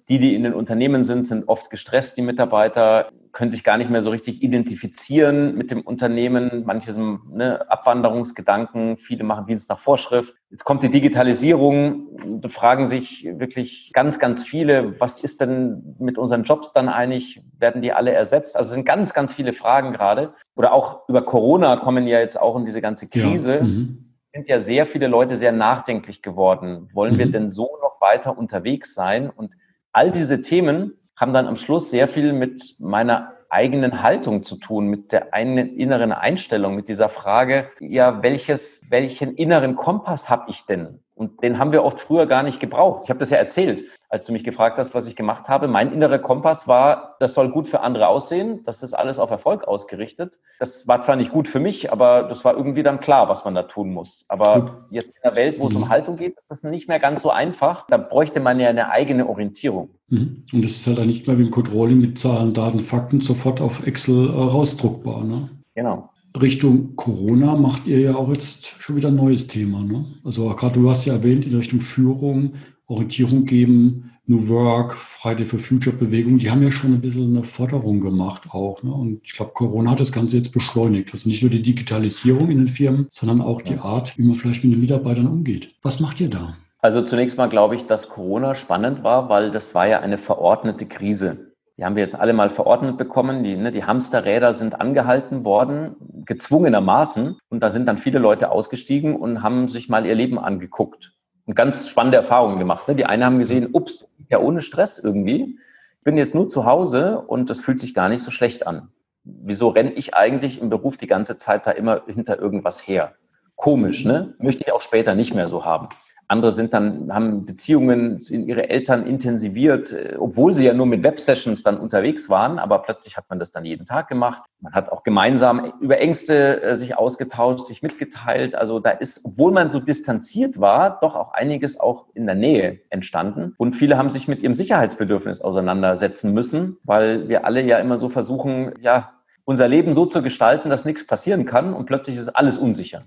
Die, 0.08 0.18
die 0.18 0.34
in 0.34 0.42
den 0.42 0.54
Unternehmen 0.54 1.04
sind, 1.04 1.24
sind 1.24 1.48
oft 1.48 1.70
gestresst, 1.70 2.16
die 2.16 2.22
Mitarbeiter 2.22 3.10
können 3.34 3.50
sich 3.50 3.64
gar 3.64 3.76
nicht 3.76 3.90
mehr 3.90 4.02
so 4.02 4.10
richtig 4.10 4.42
identifizieren 4.42 5.56
mit 5.56 5.70
dem 5.70 5.82
Unternehmen. 5.82 6.62
Manche 6.64 6.92
sind 6.92 7.34
ne, 7.34 7.68
Abwanderungsgedanken, 7.68 8.96
viele 8.96 9.24
machen 9.24 9.46
Dienst 9.46 9.68
nach 9.68 9.80
Vorschrift. 9.80 10.34
Jetzt 10.50 10.64
kommt 10.64 10.82
die 10.84 10.88
Digitalisierung. 10.88 12.40
Da 12.40 12.48
fragen 12.48 12.86
sich 12.86 13.28
wirklich 13.38 13.90
ganz, 13.92 14.18
ganz 14.18 14.44
viele, 14.44 14.98
was 15.00 15.18
ist 15.18 15.40
denn 15.40 15.96
mit 15.98 16.16
unseren 16.16 16.44
Jobs 16.44 16.72
dann 16.72 16.88
eigentlich? 16.88 17.42
Werden 17.58 17.82
die 17.82 17.92
alle 17.92 18.12
ersetzt? 18.12 18.56
Also 18.56 18.68
es 18.68 18.74
sind 18.74 18.86
ganz, 18.86 19.12
ganz 19.12 19.32
viele 19.32 19.52
Fragen 19.52 19.92
gerade. 19.92 20.34
Oder 20.54 20.72
auch 20.72 21.08
über 21.08 21.22
Corona 21.22 21.76
kommen 21.76 22.06
ja 22.06 22.20
jetzt 22.20 22.40
auch 22.40 22.56
in 22.56 22.64
diese 22.64 22.80
ganze 22.80 23.08
Krise. 23.08 23.56
Ja. 23.56 23.62
Mhm. 23.62 24.14
Sind 24.32 24.48
ja 24.48 24.58
sehr 24.58 24.86
viele 24.86 25.08
Leute 25.08 25.36
sehr 25.36 25.52
nachdenklich 25.52 26.22
geworden. 26.22 26.88
Wollen 26.92 27.14
mhm. 27.14 27.18
wir 27.18 27.32
denn 27.32 27.48
so 27.48 27.68
noch 27.82 28.00
weiter 28.00 28.38
unterwegs 28.38 28.94
sein? 28.94 29.28
Und 29.28 29.50
all 29.92 30.12
diese 30.12 30.40
Themen 30.42 30.94
haben 31.16 31.32
dann 31.32 31.46
am 31.46 31.56
Schluss 31.56 31.90
sehr 31.90 32.08
viel 32.08 32.32
mit 32.32 32.76
meiner 32.80 33.34
eigenen 33.50 34.02
Haltung 34.02 34.42
zu 34.42 34.56
tun, 34.56 34.88
mit 34.88 35.12
der 35.12 35.32
einen 35.32 35.76
inneren 35.76 36.12
Einstellung, 36.12 36.74
mit 36.74 36.88
dieser 36.88 37.08
Frage, 37.08 37.70
ja, 37.78 38.22
welches, 38.22 38.84
welchen 38.90 39.34
inneren 39.34 39.76
Kompass 39.76 40.28
habe 40.28 40.50
ich 40.50 40.66
denn? 40.66 40.98
Und 41.16 41.42
den 41.44 41.58
haben 41.60 41.70
wir 41.70 41.84
oft 41.84 42.00
früher 42.00 42.26
gar 42.26 42.42
nicht 42.42 42.58
gebraucht. 42.58 43.02
Ich 43.04 43.10
habe 43.10 43.20
das 43.20 43.30
ja 43.30 43.36
erzählt, 43.36 43.84
als 44.08 44.24
du 44.24 44.32
mich 44.32 44.42
gefragt 44.42 44.78
hast, 44.78 44.94
was 44.94 45.06
ich 45.06 45.14
gemacht 45.14 45.48
habe. 45.48 45.68
Mein 45.68 45.92
innerer 45.92 46.18
Kompass 46.18 46.66
war, 46.66 47.14
das 47.20 47.34
soll 47.34 47.50
gut 47.50 47.68
für 47.68 47.80
andere 47.80 48.08
aussehen. 48.08 48.62
Das 48.64 48.82
ist 48.82 48.94
alles 48.94 49.20
auf 49.20 49.30
Erfolg 49.30 49.68
ausgerichtet. 49.68 50.40
Das 50.58 50.88
war 50.88 51.00
zwar 51.02 51.14
nicht 51.14 51.30
gut 51.30 51.46
für 51.46 51.60
mich, 51.60 51.92
aber 51.92 52.24
das 52.24 52.44
war 52.44 52.56
irgendwie 52.56 52.82
dann 52.82 52.98
klar, 52.98 53.28
was 53.28 53.44
man 53.44 53.54
da 53.54 53.62
tun 53.62 53.92
muss. 53.92 54.24
Aber 54.28 54.86
jetzt 54.90 55.08
in 55.08 55.20
der 55.22 55.36
Welt, 55.36 55.60
wo 55.60 55.68
es 55.68 55.74
um 55.76 55.82
mhm. 55.82 55.88
Haltung 55.88 56.16
geht, 56.16 56.36
ist 56.36 56.50
das 56.50 56.64
nicht 56.64 56.88
mehr 56.88 56.98
ganz 56.98 57.22
so 57.22 57.30
einfach. 57.30 57.86
Da 57.86 57.96
bräuchte 57.96 58.40
man 58.40 58.58
ja 58.58 58.68
eine 58.68 58.90
eigene 58.90 59.28
Orientierung. 59.28 59.90
Mhm. 60.08 60.44
Und 60.52 60.64
das 60.64 60.72
ist 60.72 60.86
halt 60.88 60.98
dann 60.98 61.06
nicht 61.06 61.28
mehr 61.28 61.38
wie 61.38 61.44
im 61.44 61.50
Controlling 61.52 62.00
mit 62.00 62.18
Zahlen, 62.18 62.54
Daten, 62.54 62.80
Fakten 62.80 63.20
sofort 63.20 63.60
auf 63.60 63.86
Excel 63.86 64.30
äh, 64.30 64.32
rausdruckbar. 64.32 65.22
Ne? 65.22 65.48
Genau. 65.76 66.10
Richtung 66.40 66.96
Corona 66.96 67.54
macht 67.54 67.86
ihr 67.86 68.00
ja 68.00 68.16
auch 68.16 68.28
jetzt 68.28 68.74
schon 68.80 68.96
wieder 68.96 69.08
ein 69.08 69.14
neues 69.14 69.46
Thema. 69.46 69.82
Ne? 69.84 70.04
Also 70.24 70.48
gerade 70.54 70.80
du 70.80 70.90
hast 70.90 71.04
ja 71.04 71.14
erwähnt, 71.14 71.46
in 71.46 71.54
Richtung 71.54 71.80
Führung, 71.80 72.54
Orientierung 72.86 73.44
geben, 73.44 74.10
New 74.26 74.48
Work, 74.48 74.94
Friday 74.94 75.44
for 75.44 75.58
Future 75.58 75.94
Bewegung, 75.94 76.38
die 76.38 76.50
haben 76.50 76.62
ja 76.62 76.70
schon 76.70 76.94
ein 76.94 77.00
bisschen 77.00 77.36
eine 77.36 77.44
Forderung 77.44 78.00
gemacht 78.00 78.48
auch. 78.50 78.82
Ne? 78.82 78.92
Und 78.92 79.20
ich 79.22 79.34
glaube, 79.34 79.52
Corona 79.52 79.92
hat 79.92 80.00
das 80.00 80.12
Ganze 80.12 80.38
jetzt 80.38 80.52
beschleunigt. 80.52 81.10
Also 81.12 81.28
nicht 81.28 81.42
nur 81.42 81.50
die 81.50 81.62
Digitalisierung 81.62 82.50
in 82.50 82.58
den 82.58 82.68
Firmen, 82.68 83.06
sondern 83.10 83.40
auch 83.40 83.62
die 83.62 83.78
Art, 83.78 84.18
wie 84.18 84.22
man 84.22 84.34
vielleicht 84.34 84.64
mit 84.64 84.72
den 84.72 84.80
Mitarbeitern 84.80 85.26
umgeht. 85.26 85.76
Was 85.82 86.00
macht 86.00 86.20
ihr 86.20 86.30
da? 86.30 86.56
Also 86.80 87.02
zunächst 87.02 87.38
mal 87.38 87.48
glaube 87.48 87.76
ich, 87.76 87.86
dass 87.86 88.08
Corona 88.08 88.54
spannend 88.54 89.04
war, 89.04 89.28
weil 89.28 89.50
das 89.50 89.74
war 89.74 89.86
ja 89.86 90.00
eine 90.00 90.18
verordnete 90.18 90.86
Krise. 90.86 91.54
Die 91.76 91.84
haben 91.84 91.96
wir 91.96 92.02
jetzt 92.02 92.18
alle 92.18 92.32
mal 92.32 92.50
verordnet 92.50 92.98
bekommen. 92.98 93.42
Die, 93.42 93.56
ne, 93.56 93.72
die 93.72 93.84
Hamsterräder 93.84 94.52
sind 94.52 94.80
angehalten 94.80 95.44
worden, 95.44 95.96
gezwungenermaßen. 96.24 97.38
Und 97.48 97.60
da 97.60 97.70
sind 97.70 97.86
dann 97.86 97.98
viele 97.98 98.18
Leute 98.18 98.50
ausgestiegen 98.50 99.16
und 99.16 99.42
haben 99.42 99.68
sich 99.68 99.88
mal 99.88 100.06
ihr 100.06 100.14
Leben 100.14 100.38
angeguckt 100.38 101.14
und 101.46 101.54
ganz 101.54 101.88
spannende 101.88 102.16
Erfahrungen 102.16 102.58
gemacht. 102.58 102.88
Ne? 102.88 102.94
Die 102.94 103.06
einen 103.06 103.24
haben 103.24 103.38
gesehen, 103.38 103.68
ups, 103.72 104.10
ja 104.30 104.38
ohne 104.38 104.62
Stress 104.62 104.98
irgendwie. 104.98 105.58
Ich 105.98 106.04
bin 106.04 106.16
jetzt 106.16 106.34
nur 106.34 106.48
zu 106.48 106.64
Hause 106.64 107.20
und 107.20 107.50
das 107.50 107.60
fühlt 107.60 107.80
sich 107.80 107.94
gar 107.94 108.08
nicht 108.08 108.22
so 108.22 108.30
schlecht 108.30 108.66
an. 108.66 108.88
Wieso 109.24 109.68
renne 109.68 109.92
ich 109.92 110.14
eigentlich 110.14 110.60
im 110.60 110.68
Beruf 110.68 110.96
die 110.96 111.06
ganze 111.06 111.38
Zeit 111.38 111.66
da 111.66 111.70
immer 111.70 112.02
hinter 112.06 112.38
irgendwas 112.38 112.86
her? 112.86 113.14
Komisch, 113.56 114.04
ne? 114.04 114.34
Möchte 114.38 114.64
ich 114.66 114.72
auch 114.72 114.82
später 114.82 115.14
nicht 115.14 115.34
mehr 115.34 115.48
so 115.48 115.64
haben. 115.64 115.88
Andere 116.34 116.50
sind 116.52 116.74
dann, 116.74 117.14
haben 117.14 117.46
Beziehungen 117.46 118.18
in 118.28 118.48
ihre 118.48 118.68
Eltern 118.68 119.06
intensiviert, 119.06 119.92
äh, 119.92 120.16
obwohl 120.18 120.52
sie 120.52 120.64
ja 120.64 120.74
nur 120.74 120.86
mit 120.86 121.04
Websessions 121.04 121.62
dann 121.62 121.78
unterwegs 121.78 122.28
waren, 122.28 122.58
aber 122.58 122.80
plötzlich 122.80 123.16
hat 123.16 123.26
man 123.28 123.38
das 123.38 123.52
dann 123.52 123.64
jeden 123.64 123.86
Tag 123.86 124.08
gemacht. 124.08 124.42
Man 124.60 124.72
hat 124.72 124.90
auch 124.90 125.04
gemeinsam 125.04 125.74
über 125.80 125.98
Ängste 125.98 126.60
äh, 126.60 126.74
sich 126.74 126.98
ausgetauscht, 126.98 127.66
sich 127.66 127.82
mitgeteilt. 127.82 128.56
Also 128.56 128.80
da 128.80 128.90
ist, 128.90 129.24
obwohl 129.24 129.52
man 129.52 129.70
so 129.70 129.78
distanziert 129.78 130.58
war, 130.58 130.98
doch 131.00 131.14
auch 131.14 131.32
einiges 131.34 131.78
auch 131.78 132.06
in 132.14 132.26
der 132.26 132.34
Nähe 132.34 132.80
entstanden. 132.90 133.54
Und 133.56 133.74
viele 133.74 133.96
haben 133.96 134.10
sich 134.10 134.26
mit 134.26 134.42
ihrem 134.42 134.54
Sicherheitsbedürfnis 134.54 135.40
auseinandersetzen 135.40 136.34
müssen, 136.34 136.78
weil 136.82 137.28
wir 137.28 137.44
alle 137.44 137.62
ja 137.62 137.78
immer 137.78 137.96
so 137.96 138.08
versuchen, 138.08 138.72
ja, 138.80 139.12
unser 139.44 139.68
Leben 139.68 139.94
so 139.94 140.04
zu 140.04 140.20
gestalten, 140.20 140.68
dass 140.68 140.84
nichts 140.84 141.06
passieren 141.06 141.46
kann 141.46 141.74
und 141.74 141.86
plötzlich 141.86 142.16
ist 142.16 142.28
alles 142.28 142.58
unsicher. 142.58 143.04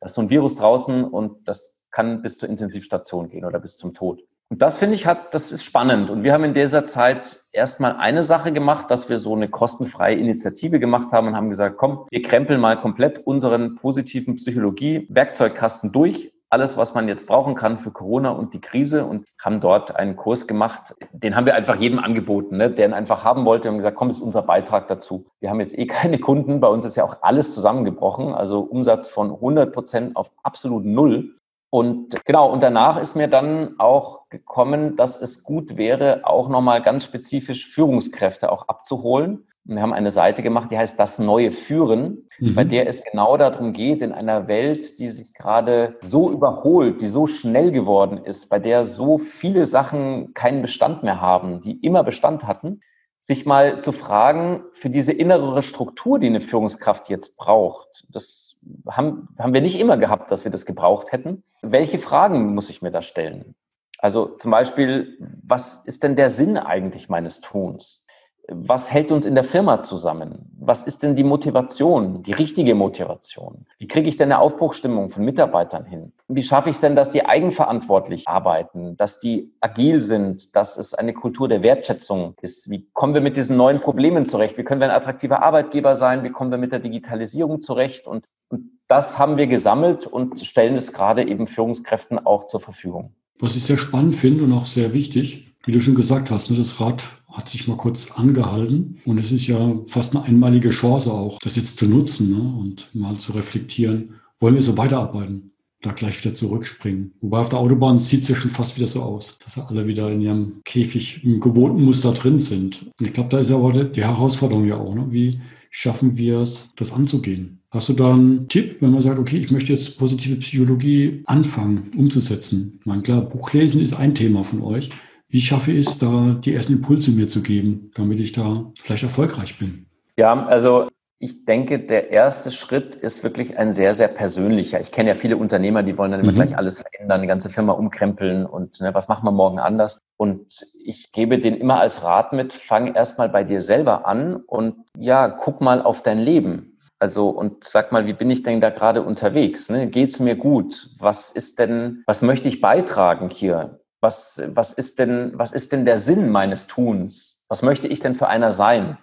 Da 0.00 0.06
ist 0.06 0.14
so 0.14 0.22
ein 0.22 0.30
Virus 0.30 0.56
draußen 0.56 1.04
und 1.04 1.46
das 1.46 1.79
kann 1.90 2.22
bis 2.22 2.38
zur 2.38 2.48
Intensivstation 2.48 3.28
gehen 3.28 3.44
oder 3.44 3.60
bis 3.60 3.76
zum 3.76 3.94
Tod. 3.94 4.22
Und 4.50 4.62
das 4.62 4.78
finde 4.78 4.96
ich 4.96 5.06
hat, 5.06 5.32
das 5.32 5.52
ist 5.52 5.62
spannend. 5.62 6.10
Und 6.10 6.24
wir 6.24 6.32
haben 6.32 6.42
in 6.42 6.54
dieser 6.54 6.84
Zeit 6.84 7.44
erstmal 7.52 7.96
eine 7.96 8.24
Sache 8.24 8.52
gemacht, 8.52 8.90
dass 8.90 9.08
wir 9.08 9.18
so 9.18 9.34
eine 9.34 9.48
kostenfreie 9.48 10.16
Initiative 10.16 10.80
gemacht 10.80 11.12
haben 11.12 11.28
und 11.28 11.36
haben 11.36 11.50
gesagt, 11.50 11.78
komm, 11.78 12.06
wir 12.10 12.20
krempeln 12.20 12.60
mal 12.60 12.80
komplett 12.80 13.20
unseren 13.20 13.76
positiven 13.76 14.34
Psychologie-Werkzeugkasten 14.34 15.92
durch. 15.92 16.32
Alles, 16.52 16.76
was 16.76 16.94
man 16.94 17.06
jetzt 17.06 17.28
brauchen 17.28 17.54
kann 17.54 17.78
für 17.78 17.92
Corona 17.92 18.30
und 18.30 18.52
die 18.52 18.60
Krise 18.60 19.04
und 19.04 19.24
haben 19.38 19.60
dort 19.60 19.94
einen 19.94 20.16
Kurs 20.16 20.48
gemacht. 20.48 20.96
Den 21.12 21.36
haben 21.36 21.46
wir 21.46 21.54
einfach 21.54 21.76
jedem 21.76 22.00
angeboten, 22.00 22.56
ne, 22.56 22.72
der 22.72 22.88
ihn 22.88 22.92
einfach 22.92 23.22
haben 23.22 23.44
wollte 23.44 23.70
und 23.70 23.76
gesagt, 23.76 23.96
komm, 23.96 24.10
ist 24.10 24.18
unser 24.18 24.42
Beitrag 24.42 24.88
dazu. 24.88 25.26
Wir 25.38 25.50
haben 25.50 25.60
jetzt 25.60 25.78
eh 25.78 25.86
keine 25.86 26.18
Kunden. 26.18 26.58
Bei 26.58 26.66
uns 26.66 26.84
ist 26.84 26.96
ja 26.96 27.04
auch 27.04 27.18
alles 27.22 27.54
zusammengebrochen. 27.54 28.34
Also 28.34 28.62
Umsatz 28.62 29.06
von 29.06 29.30
100 29.30 29.72
Prozent 29.72 30.16
auf 30.16 30.32
absolut 30.42 30.84
null. 30.84 31.36
Und 31.70 32.24
genau, 32.24 32.50
und 32.50 32.62
danach 32.62 33.00
ist 33.00 33.14
mir 33.14 33.28
dann 33.28 33.76
auch 33.78 34.28
gekommen, 34.28 34.96
dass 34.96 35.20
es 35.20 35.44
gut 35.44 35.76
wäre, 35.76 36.22
auch 36.24 36.48
nochmal 36.48 36.82
ganz 36.82 37.04
spezifisch 37.04 37.68
Führungskräfte 37.68 38.50
auch 38.50 38.66
abzuholen. 38.68 39.46
Und 39.66 39.76
wir 39.76 39.82
haben 39.82 39.92
eine 39.92 40.10
Seite 40.10 40.42
gemacht, 40.42 40.72
die 40.72 40.78
heißt 40.78 40.98
Das 40.98 41.20
neue 41.20 41.52
Führen, 41.52 42.28
mhm. 42.40 42.56
bei 42.56 42.64
der 42.64 42.88
es 42.88 43.04
genau 43.04 43.36
darum 43.36 43.72
geht, 43.72 44.02
in 44.02 44.10
einer 44.10 44.48
Welt, 44.48 44.98
die 44.98 45.10
sich 45.10 45.32
gerade 45.32 45.96
so 46.00 46.32
überholt, 46.32 47.00
die 47.00 47.08
so 47.08 47.28
schnell 47.28 47.70
geworden 47.70 48.18
ist, 48.18 48.48
bei 48.48 48.58
der 48.58 48.82
so 48.82 49.18
viele 49.18 49.66
Sachen 49.66 50.34
keinen 50.34 50.62
Bestand 50.62 51.04
mehr 51.04 51.20
haben, 51.20 51.60
die 51.60 51.78
immer 51.84 52.02
Bestand 52.02 52.48
hatten, 52.48 52.80
sich 53.20 53.46
mal 53.46 53.80
zu 53.80 53.92
fragen, 53.92 54.64
für 54.72 54.90
diese 54.90 55.12
innere 55.12 55.62
Struktur, 55.62 56.18
die 56.18 56.26
eine 56.26 56.40
Führungskraft 56.40 57.08
jetzt 57.08 57.36
braucht, 57.36 58.06
das 58.08 58.56
haben, 58.88 59.28
haben 59.38 59.54
wir 59.54 59.60
nicht 59.60 59.78
immer 59.78 59.96
gehabt, 59.96 60.30
dass 60.30 60.44
wir 60.44 60.50
das 60.50 60.66
gebraucht 60.66 61.12
hätten. 61.12 61.42
Welche 61.62 61.98
Fragen 61.98 62.54
muss 62.54 62.70
ich 62.70 62.82
mir 62.82 62.90
da 62.90 63.02
stellen? 63.02 63.54
Also 63.98 64.26
zum 64.26 64.50
Beispiel, 64.50 65.18
was 65.42 65.84
ist 65.84 66.02
denn 66.02 66.16
der 66.16 66.30
Sinn 66.30 66.56
eigentlich 66.56 67.08
meines 67.08 67.40
Tuns? 67.40 68.06
was 68.50 68.90
hält 68.90 69.12
uns 69.12 69.26
in 69.26 69.34
der 69.34 69.44
Firma 69.44 69.82
zusammen? 69.82 70.50
Was 70.58 70.82
ist 70.82 71.02
denn 71.02 71.14
die 71.14 71.24
Motivation, 71.24 72.22
die 72.22 72.32
richtige 72.32 72.74
Motivation? 72.74 73.66
Kriege 73.90 74.08
ich 74.08 74.16
denn 74.16 74.30
eine 74.30 74.38
Aufbruchstimmung 74.38 75.10
von 75.10 75.24
Mitarbeitern 75.24 75.84
hin? 75.84 76.12
Wie 76.28 76.44
schaffe 76.44 76.70
ich 76.70 76.76
es 76.76 76.80
denn, 76.80 76.94
dass 76.94 77.10
die 77.10 77.26
eigenverantwortlich 77.26 78.28
arbeiten, 78.28 78.96
dass 78.96 79.18
die 79.18 79.52
agil 79.60 80.00
sind, 80.00 80.54
dass 80.54 80.78
es 80.78 80.94
eine 80.94 81.12
Kultur 81.12 81.48
der 81.48 81.62
Wertschätzung 81.62 82.34
ist? 82.40 82.70
Wie 82.70 82.88
kommen 82.92 83.14
wir 83.14 83.20
mit 83.20 83.36
diesen 83.36 83.56
neuen 83.56 83.80
Problemen 83.80 84.26
zurecht? 84.26 84.56
Wie 84.56 84.62
können 84.62 84.80
wir 84.80 84.88
ein 84.88 84.96
attraktiver 84.96 85.42
Arbeitgeber 85.42 85.96
sein? 85.96 86.22
Wie 86.22 86.30
kommen 86.30 86.52
wir 86.52 86.58
mit 86.58 86.70
der 86.70 86.78
Digitalisierung 86.78 87.60
zurecht? 87.60 88.06
Und, 88.06 88.26
und 88.48 88.70
das 88.86 89.18
haben 89.18 89.36
wir 89.36 89.48
gesammelt 89.48 90.06
und 90.06 90.40
stellen 90.40 90.74
es 90.74 90.92
gerade 90.92 91.26
eben 91.26 91.48
Führungskräften 91.48 92.24
auch 92.24 92.46
zur 92.46 92.60
Verfügung. 92.60 93.16
Was 93.40 93.56
ich 93.56 93.64
sehr 93.64 93.78
spannend 93.78 94.14
finde 94.14 94.44
und 94.44 94.52
auch 94.52 94.66
sehr 94.66 94.94
wichtig, 94.94 95.52
wie 95.64 95.72
du 95.72 95.80
schon 95.80 95.96
gesagt 95.96 96.30
hast, 96.30 96.48
ne, 96.48 96.56
das 96.56 96.80
Rad 96.80 97.02
hat 97.32 97.48
sich 97.48 97.68
mal 97.68 97.76
kurz 97.76 98.10
angehalten. 98.12 98.98
Und 99.04 99.18
es 99.18 99.32
ist 99.32 99.46
ja 99.46 99.74
fast 99.86 100.16
eine 100.16 100.24
einmalige 100.24 100.70
Chance 100.70 101.12
auch, 101.12 101.38
das 101.40 101.56
jetzt 101.56 101.76
zu 101.76 101.86
nutzen 101.86 102.30
ne? 102.30 102.58
und 102.58 102.88
mal 102.94 103.16
zu 103.16 103.32
reflektieren, 103.32 104.14
wollen 104.38 104.54
wir 104.54 104.62
so 104.62 104.76
weiterarbeiten? 104.76 105.52
Da 105.82 105.92
gleich 105.92 106.22
wieder 106.22 106.34
zurückspringen. 106.34 107.12
Wobei 107.22 107.38
auf 107.38 107.48
der 107.48 107.58
Autobahn 107.58 108.00
sieht 108.00 108.20
es 108.20 108.28
ja 108.28 108.34
schon 108.34 108.50
fast 108.50 108.76
wieder 108.76 108.86
so 108.86 109.02
aus, 109.02 109.38
dass 109.42 109.58
alle 109.58 109.86
wieder 109.86 110.10
in 110.10 110.20
ihrem 110.20 110.60
Käfig 110.64 111.24
im 111.24 111.40
gewohnten 111.40 111.82
Muster 111.82 112.12
drin 112.12 112.38
sind. 112.38 112.84
Ich 113.00 113.14
glaube, 113.14 113.30
da 113.30 113.38
ist 113.38 113.50
aber 113.50 113.72
die 113.84 114.04
Herausforderung 114.04 114.68
ja 114.68 114.76
auch. 114.76 114.94
Ne? 114.94 115.06
Wie 115.08 115.40
schaffen 115.70 116.18
wir 116.18 116.40
es, 116.40 116.72
das 116.76 116.92
anzugehen? 116.92 117.60
Hast 117.70 117.88
du 117.88 117.92
da 117.94 118.12
einen 118.12 118.48
Tipp, 118.48 118.78
wenn 118.80 118.90
man 118.90 119.00
sagt, 119.00 119.18
okay, 119.18 119.38
ich 119.38 119.50
möchte 119.50 119.72
jetzt 119.72 119.96
positive 119.98 120.36
Psychologie 120.36 121.22
anfangen, 121.26 121.92
umzusetzen? 121.96 122.78
Ich 122.80 122.86
meine, 122.86 123.02
klar, 123.02 123.22
Buchlesen 123.22 123.80
ist 123.80 123.94
ein 123.94 124.14
Thema 124.14 124.42
von 124.44 124.62
euch. 124.62 124.90
Wie 125.30 125.40
schaffe 125.40 125.70
ich 125.70 125.86
es, 125.86 125.98
da 125.98 126.36
die 126.44 126.54
ersten 126.54 126.74
Impulse 126.74 127.12
mir 127.12 127.28
zu 127.28 127.42
geben, 127.42 127.92
damit 127.94 128.18
ich 128.18 128.32
da 128.32 128.72
vielleicht 128.82 129.04
erfolgreich 129.04 129.58
bin? 129.58 129.86
Ja, 130.16 130.44
also 130.46 130.88
ich 131.22 131.44
denke, 131.44 131.78
der 131.78 132.10
erste 132.10 132.50
Schritt 132.50 132.94
ist 132.94 133.22
wirklich 133.22 133.58
ein 133.58 133.72
sehr, 133.72 133.92
sehr 133.92 134.08
persönlicher. 134.08 134.80
Ich 134.80 134.90
kenne 134.90 135.10
ja 135.10 135.14
viele 135.14 135.36
Unternehmer, 135.36 135.82
die 135.82 135.98
wollen 135.98 136.12
dann 136.12 136.20
immer 136.20 136.32
mhm. 136.32 136.36
gleich 136.36 136.56
alles 136.56 136.80
verändern, 136.80 137.20
die 137.20 137.28
ganze 137.28 137.50
Firma 137.50 137.74
umkrempeln 137.74 138.46
und 138.46 138.80
ne, 138.80 138.92
was 138.94 139.08
machen 139.08 139.24
wir 139.24 139.30
morgen 139.30 139.58
anders? 139.58 140.00
Und 140.16 140.66
ich 140.82 141.12
gebe 141.12 141.38
den 141.38 141.56
immer 141.56 141.78
als 141.78 142.02
Rat 142.02 142.32
mit, 142.32 142.54
fang 142.54 142.94
erstmal 142.94 143.28
bei 143.28 143.44
dir 143.44 143.60
selber 143.60 144.06
an 144.08 144.36
und 144.36 144.76
ja, 144.98 145.28
guck 145.28 145.60
mal 145.60 145.82
auf 145.82 146.02
dein 146.02 146.18
Leben. 146.18 146.78
Also 146.98 147.28
und 147.28 147.64
sag 147.64 147.92
mal, 147.92 148.06
wie 148.06 148.12
bin 148.14 148.30
ich 148.30 148.42
denn 148.42 148.60
da 148.60 148.70
gerade 148.70 149.02
unterwegs? 149.02 149.68
Ne? 149.68 149.88
Geht 149.88 150.10
es 150.10 150.20
mir 150.20 150.36
gut? 150.36 150.90
Was 150.98 151.30
ist 151.30 151.58
denn, 151.58 152.02
was 152.06 152.22
möchte 152.22 152.48
ich 152.48 152.60
beitragen 152.60 153.30
hier? 153.30 153.79
Was, 154.00 154.42
was, 154.54 154.72
ist 154.72 154.98
denn, 154.98 155.32
was 155.34 155.52
ist 155.52 155.72
denn 155.72 155.84
der 155.84 155.98
Sinn 155.98 156.30
meines 156.30 156.66
Tuns? 156.66 157.44
Was 157.48 157.62
möchte 157.62 157.88
ich 157.88 158.00
denn 158.00 158.14
für 158.14 158.28
einer 158.28 158.52
sein? 158.52 158.98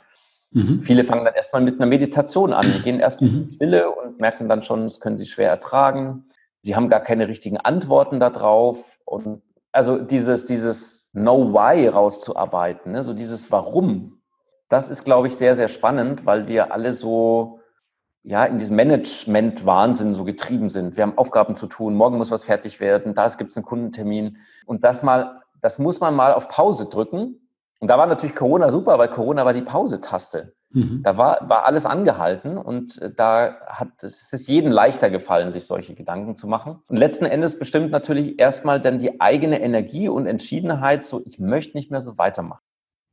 Mhm. 0.51 0.81
Viele 0.81 1.03
fangen 1.03 1.25
dann 1.25 1.35
erstmal 1.35 1.61
mit 1.61 1.75
einer 1.75 1.85
Meditation 1.85 2.53
an. 2.53 2.71
Die 2.73 2.81
gehen 2.81 2.99
erstmal 2.99 3.29
mhm. 3.29 3.37
in 3.41 3.47
Stille 3.47 3.91
und 3.91 4.19
merken 4.19 4.49
dann 4.49 4.63
schon, 4.63 4.87
das 4.87 4.99
können 4.99 5.17
sie 5.17 5.25
schwer 5.25 5.49
ertragen. 5.49 6.25
Sie 6.61 6.75
haben 6.75 6.89
gar 6.89 7.01
keine 7.01 7.27
richtigen 7.27 7.57
Antworten 7.57 8.19
darauf. 8.19 8.99
Und 9.05 9.41
also 9.71 9.97
dieses, 9.97 10.45
dieses 10.45 11.09
Know 11.11 11.53
Why 11.53 11.87
rauszuarbeiten, 11.87 12.93
ne? 12.93 13.03
so 13.03 13.13
dieses 13.13 13.51
Warum, 13.51 14.21
das 14.69 14.89
ist, 14.89 15.03
glaube 15.03 15.27
ich, 15.27 15.35
sehr, 15.35 15.55
sehr 15.55 15.67
spannend, 15.67 16.25
weil 16.25 16.47
wir 16.47 16.73
alle 16.73 16.93
so 16.93 17.56
ja, 18.27 18.43
in 18.43 18.59
diesem 18.59 18.75
Management-Wahnsinn 18.75 20.13
so 20.13 20.25
getrieben 20.25 20.67
sind. 20.67 20.97
Wir 20.97 21.03
haben 21.03 21.17
Aufgaben 21.17 21.55
zu 21.55 21.65
tun, 21.65 21.95
morgen 21.95 22.17
muss 22.17 22.29
was 22.29 22.43
fertig 22.43 22.81
werden, 22.81 23.13
da 23.13 23.25
gibt 23.27 23.51
es 23.51 23.57
einen 23.57 23.65
Kundentermin. 23.65 24.37
Und 24.65 24.83
das 24.83 25.01
mal, 25.01 25.43
das 25.61 25.79
muss 25.79 26.01
man 26.01 26.13
mal 26.13 26.33
auf 26.33 26.49
Pause 26.49 26.89
drücken. 26.89 27.47
Und 27.79 27.87
da 27.87 27.97
war 27.97 28.05
natürlich 28.05 28.35
Corona 28.35 28.69
super, 28.69 28.99
weil 28.99 29.07
Corona 29.09 29.45
war 29.45 29.53
die 29.53 29.61
Pause-Taste. 29.61 30.53
Mhm. 30.71 31.03
Da 31.03 31.17
war, 31.17 31.47
war 31.47 31.65
alles 31.65 31.85
angehalten 31.85 32.57
und 32.57 33.01
äh, 33.01 33.13
da 33.13 33.61
hat 33.65 34.03
es 34.03 34.33
ist 34.33 34.49
jedem 34.49 34.73
leichter 34.73 35.09
gefallen, 35.09 35.49
sich 35.49 35.65
solche 35.65 35.95
Gedanken 35.95 36.35
zu 36.35 36.47
machen. 36.47 36.81
Und 36.89 36.97
letzten 36.97 37.25
Endes 37.25 37.57
bestimmt 37.57 37.91
natürlich 37.91 38.39
erstmal 38.39 38.81
dann 38.81 38.99
die 38.99 39.21
eigene 39.21 39.61
Energie 39.61 40.09
und 40.09 40.25
Entschiedenheit, 40.25 41.05
so 41.05 41.21
ich 41.25 41.39
möchte 41.39 41.77
nicht 41.77 41.91
mehr 41.91 42.01
so 42.01 42.17
weitermachen. 42.17 42.59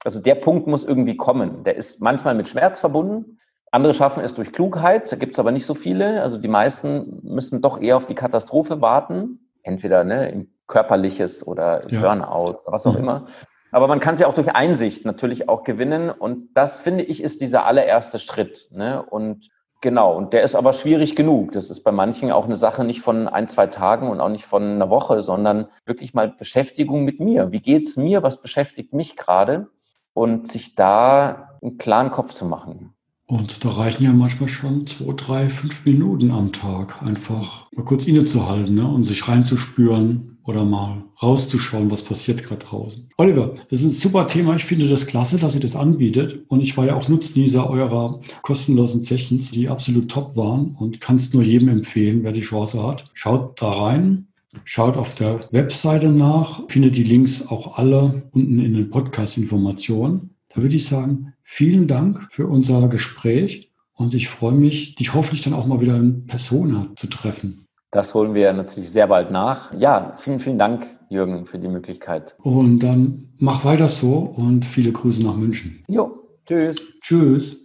Also 0.04 0.20
der 0.20 0.34
Punkt 0.34 0.66
muss 0.66 0.82
irgendwie 0.82 1.16
kommen. 1.16 1.62
Der 1.62 1.76
ist 1.76 2.00
manchmal 2.02 2.34
mit 2.34 2.48
Schmerz 2.48 2.80
verbunden, 2.80 3.38
andere 3.74 3.92
schaffen 3.92 4.22
es 4.22 4.34
durch 4.34 4.52
Klugheit, 4.52 5.10
da 5.10 5.16
gibt 5.16 5.32
es 5.32 5.38
aber 5.40 5.50
nicht 5.50 5.66
so 5.66 5.74
viele. 5.74 6.22
Also 6.22 6.38
die 6.38 6.48
meisten 6.48 7.18
müssen 7.24 7.60
doch 7.60 7.80
eher 7.80 7.96
auf 7.96 8.06
die 8.06 8.14
Katastrophe 8.14 8.80
warten, 8.80 9.40
entweder 9.62 10.04
ne, 10.04 10.30
im 10.30 10.48
körperliches 10.68 11.44
oder 11.46 11.80
ja. 11.90 12.00
Burnout, 12.00 12.60
was 12.66 12.86
auch 12.86 12.92
mhm. 12.92 13.00
immer. 13.00 13.26
Aber 13.72 13.88
man 13.88 13.98
kann 13.98 14.14
es 14.14 14.20
ja 14.20 14.28
auch 14.28 14.34
durch 14.34 14.54
Einsicht 14.54 15.04
natürlich 15.04 15.48
auch 15.48 15.64
gewinnen. 15.64 16.10
Und 16.10 16.54
das, 16.54 16.78
finde 16.78 17.02
ich, 17.02 17.20
ist 17.20 17.40
dieser 17.40 17.66
allererste 17.66 18.20
Schritt. 18.20 18.68
Ne? 18.70 19.02
Und 19.02 19.50
genau, 19.80 20.16
und 20.16 20.32
der 20.32 20.44
ist 20.44 20.54
aber 20.54 20.72
schwierig 20.72 21.16
genug. 21.16 21.50
Das 21.50 21.68
ist 21.68 21.82
bei 21.82 21.90
manchen 21.90 22.30
auch 22.30 22.44
eine 22.44 22.54
Sache 22.54 22.84
nicht 22.84 23.00
von 23.00 23.26
ein, 23.26 23.48
zwei 23.48 23.66
Tagen 23.66 24.08
und 24.08 24.20
auch 24.20 24.28
nicht 24.28 24.46
von 24.46 24.62
einer 24.62 24.88
Woche, 24.88 25.20
sondern 25.20 25.66
wirklich 25.84 26.14
mal 26.14 26.28
Beschäftigung 26.28 27.02
mit 27.02 27.18
mir. 27.18 27.50
Wie 27.50 27.60
geht's 27.60 27.96
mir? 27.96 28.22
Was 28.22 28.40
beschäftigt 28.40 28.92
mich 28.92 29.16
gerade? 29.16 29.66
Und 30.12 30.46
sich 30.46 30.76
da 30.76 31.58
einen 31.60 31.76
klaren 31.76 32.12
Kopf 32.12 32.32
zu 32.34 32.44
machen. 32.44 32.94
Und 33.26 33.64
da 33.64 33.70
reichen 33.70 34.04
ja 34.04 34.12
manchmal 34.12 34.48
schon 34.48 34.86
zwei, 34.86 35.12
drei, 35.16 35.48
fünf 35.48 35.86
Minuten 35.86 36.30
am 36.30 36.52
Tag, 36.52 37.02
einfach 37.02 37.70
mal 37.74 37.84
kurz 37.84 38.06
innezuhalten 38.06 38.74
ne? 38.74 38.86
und 38.86 39.04
sich 39.04 39.26
reinzuspüren. 39.26 40.30
oder 40.46 40.66
mal 40.66 41.04
rauszuschauen, 41.22 41.90
was 41.90 42.02
passiert 42.02 42.42
gerade 42.42 42.66
draußen. 42.66 43.08
Oliver, 43.16 43.54
das 43.70 43.80
ist 43.80 43.86
ein 43.86 43.90
super 43.92 44.28
Thema. 44.28 44.54
Ich 44.56 44.64
finde 44.64 44.86
das 44.86 45.06
klasse, 45.06 45.38
dass 45.38 45.54
ihr 45.54 45.60
das 45.60 45.74
anbietet. 45.74 46.44
Und 46.48 46.60
ich 46.60 46.76
war 46.76 46.84
ja 46.84 46.96
auch 46.96 47.08
Nutznießer 47.08 47.68
eurer 47.70 48.20
kostenlosen 48.42 49.00
Sessions, 49.00 49.52
die 49.52 49.70
absolut 49.70 50.10
top 50.10 50.36
waren 50.36 50.76
und 50.78 51.00
kann 51.00 51.16
es 51.16 51.32
nur 51.32 51.42
jedem 51.42 51.68
empfehlen, 51.68 52.24
wer 52.24 52.32
die 52.32 52.42
Chance 52.42 52.86
hat. 52.86 53.06
Schaut 53.14 53.62
da 53.62 53.70
rein. 53.70 54.26
Schaut 54.64 54.96
auf 54.96 55.14
der 55.14 55.48
Webseite 55.50 56.10
nach, 56.10 56.62
findet 56.68 56.96
die 56.96 57.02
Links 57.02 57.48
auch 57.48 57.76
alle 57.76 58.22
unten 58.32 58.60
in 58.60 58.74
den 58.74 58.90
Podcast-Informationen. 58.90 60.33
Da 60.54 60.62
würde 60.62 60.76
ich 60.76 60.86
sagen, 60.86 61.32
vielen 61.42 61.88
Dank 61.88 62.28
für 62.30 62.46
unser 62.46 62.88
Gespräch 62.88 63.72
und 63.92 64.14
ich 64.14 64.28
freue 64.28 64.52
mich, 64.52 64.94
dich 64.94 65.12
hoffentlich 65.12 65.42
dann 65.42 65.52
auch 65.52 65.66
mal 65.66 65.80
wieder 65.80 65.96
in 65.96 66.26
Persona 66.26 66.92
zu 66.94 67.08
treffen. 67.08 67.66
Das 67.90 68.14
holen 68.14 68.34
wir 68.34 68.52
natürlich 68.52 68.90
sehr 68.90 69.08
bald 69.08 69.32
nach. 69.32 69.72
Ja, 69.74 70.14
vielen, 70.16 70.38
vielen 70.38 70.58
Dank, 70.58 70.86
Jürgen, 71.08 71.46
für 71.46 71.58
die 71.58 71.66
Möglichkeit. 71.66 72.36
Und 72.38 72.78
dann 72.80 73.30
mach 73.38 73.64
weiter 73.64 73.88
so 73.88 74.18
und 74.18 74.64
viele 74.64 74.92
Grüße 74.92 75.24
nach 75.24 75.34
München. 75.34 75.82
Jo, 75.88 76.22
tschüss. 76.46 76.76
Tschüss. 77.02 77.60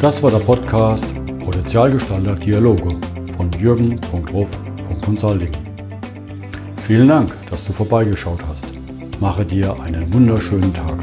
Das 0.00 0.22
war 0.22 0.30
der 0.30 0.38
Podcast 0.38 1.04
Potenzialgestalter 1.40 2.36
Dialoge 2.36 2.90
von 3.36 3.50
jürgen.ruf.consulting. 5.08 5.50
Vielen 6.86 7.08
Dank, 7.08 7.32
dass 7.50 7.64
du 7.64 7.72
vorbeigeschaut 7.72 8.40
hast. 8.46 8.66
Mache 9.20 9.44
dir 9.44 9.78
einen 9.80 10.12
wunderschönen 10.12 10.72
Tag. 10.72 10.97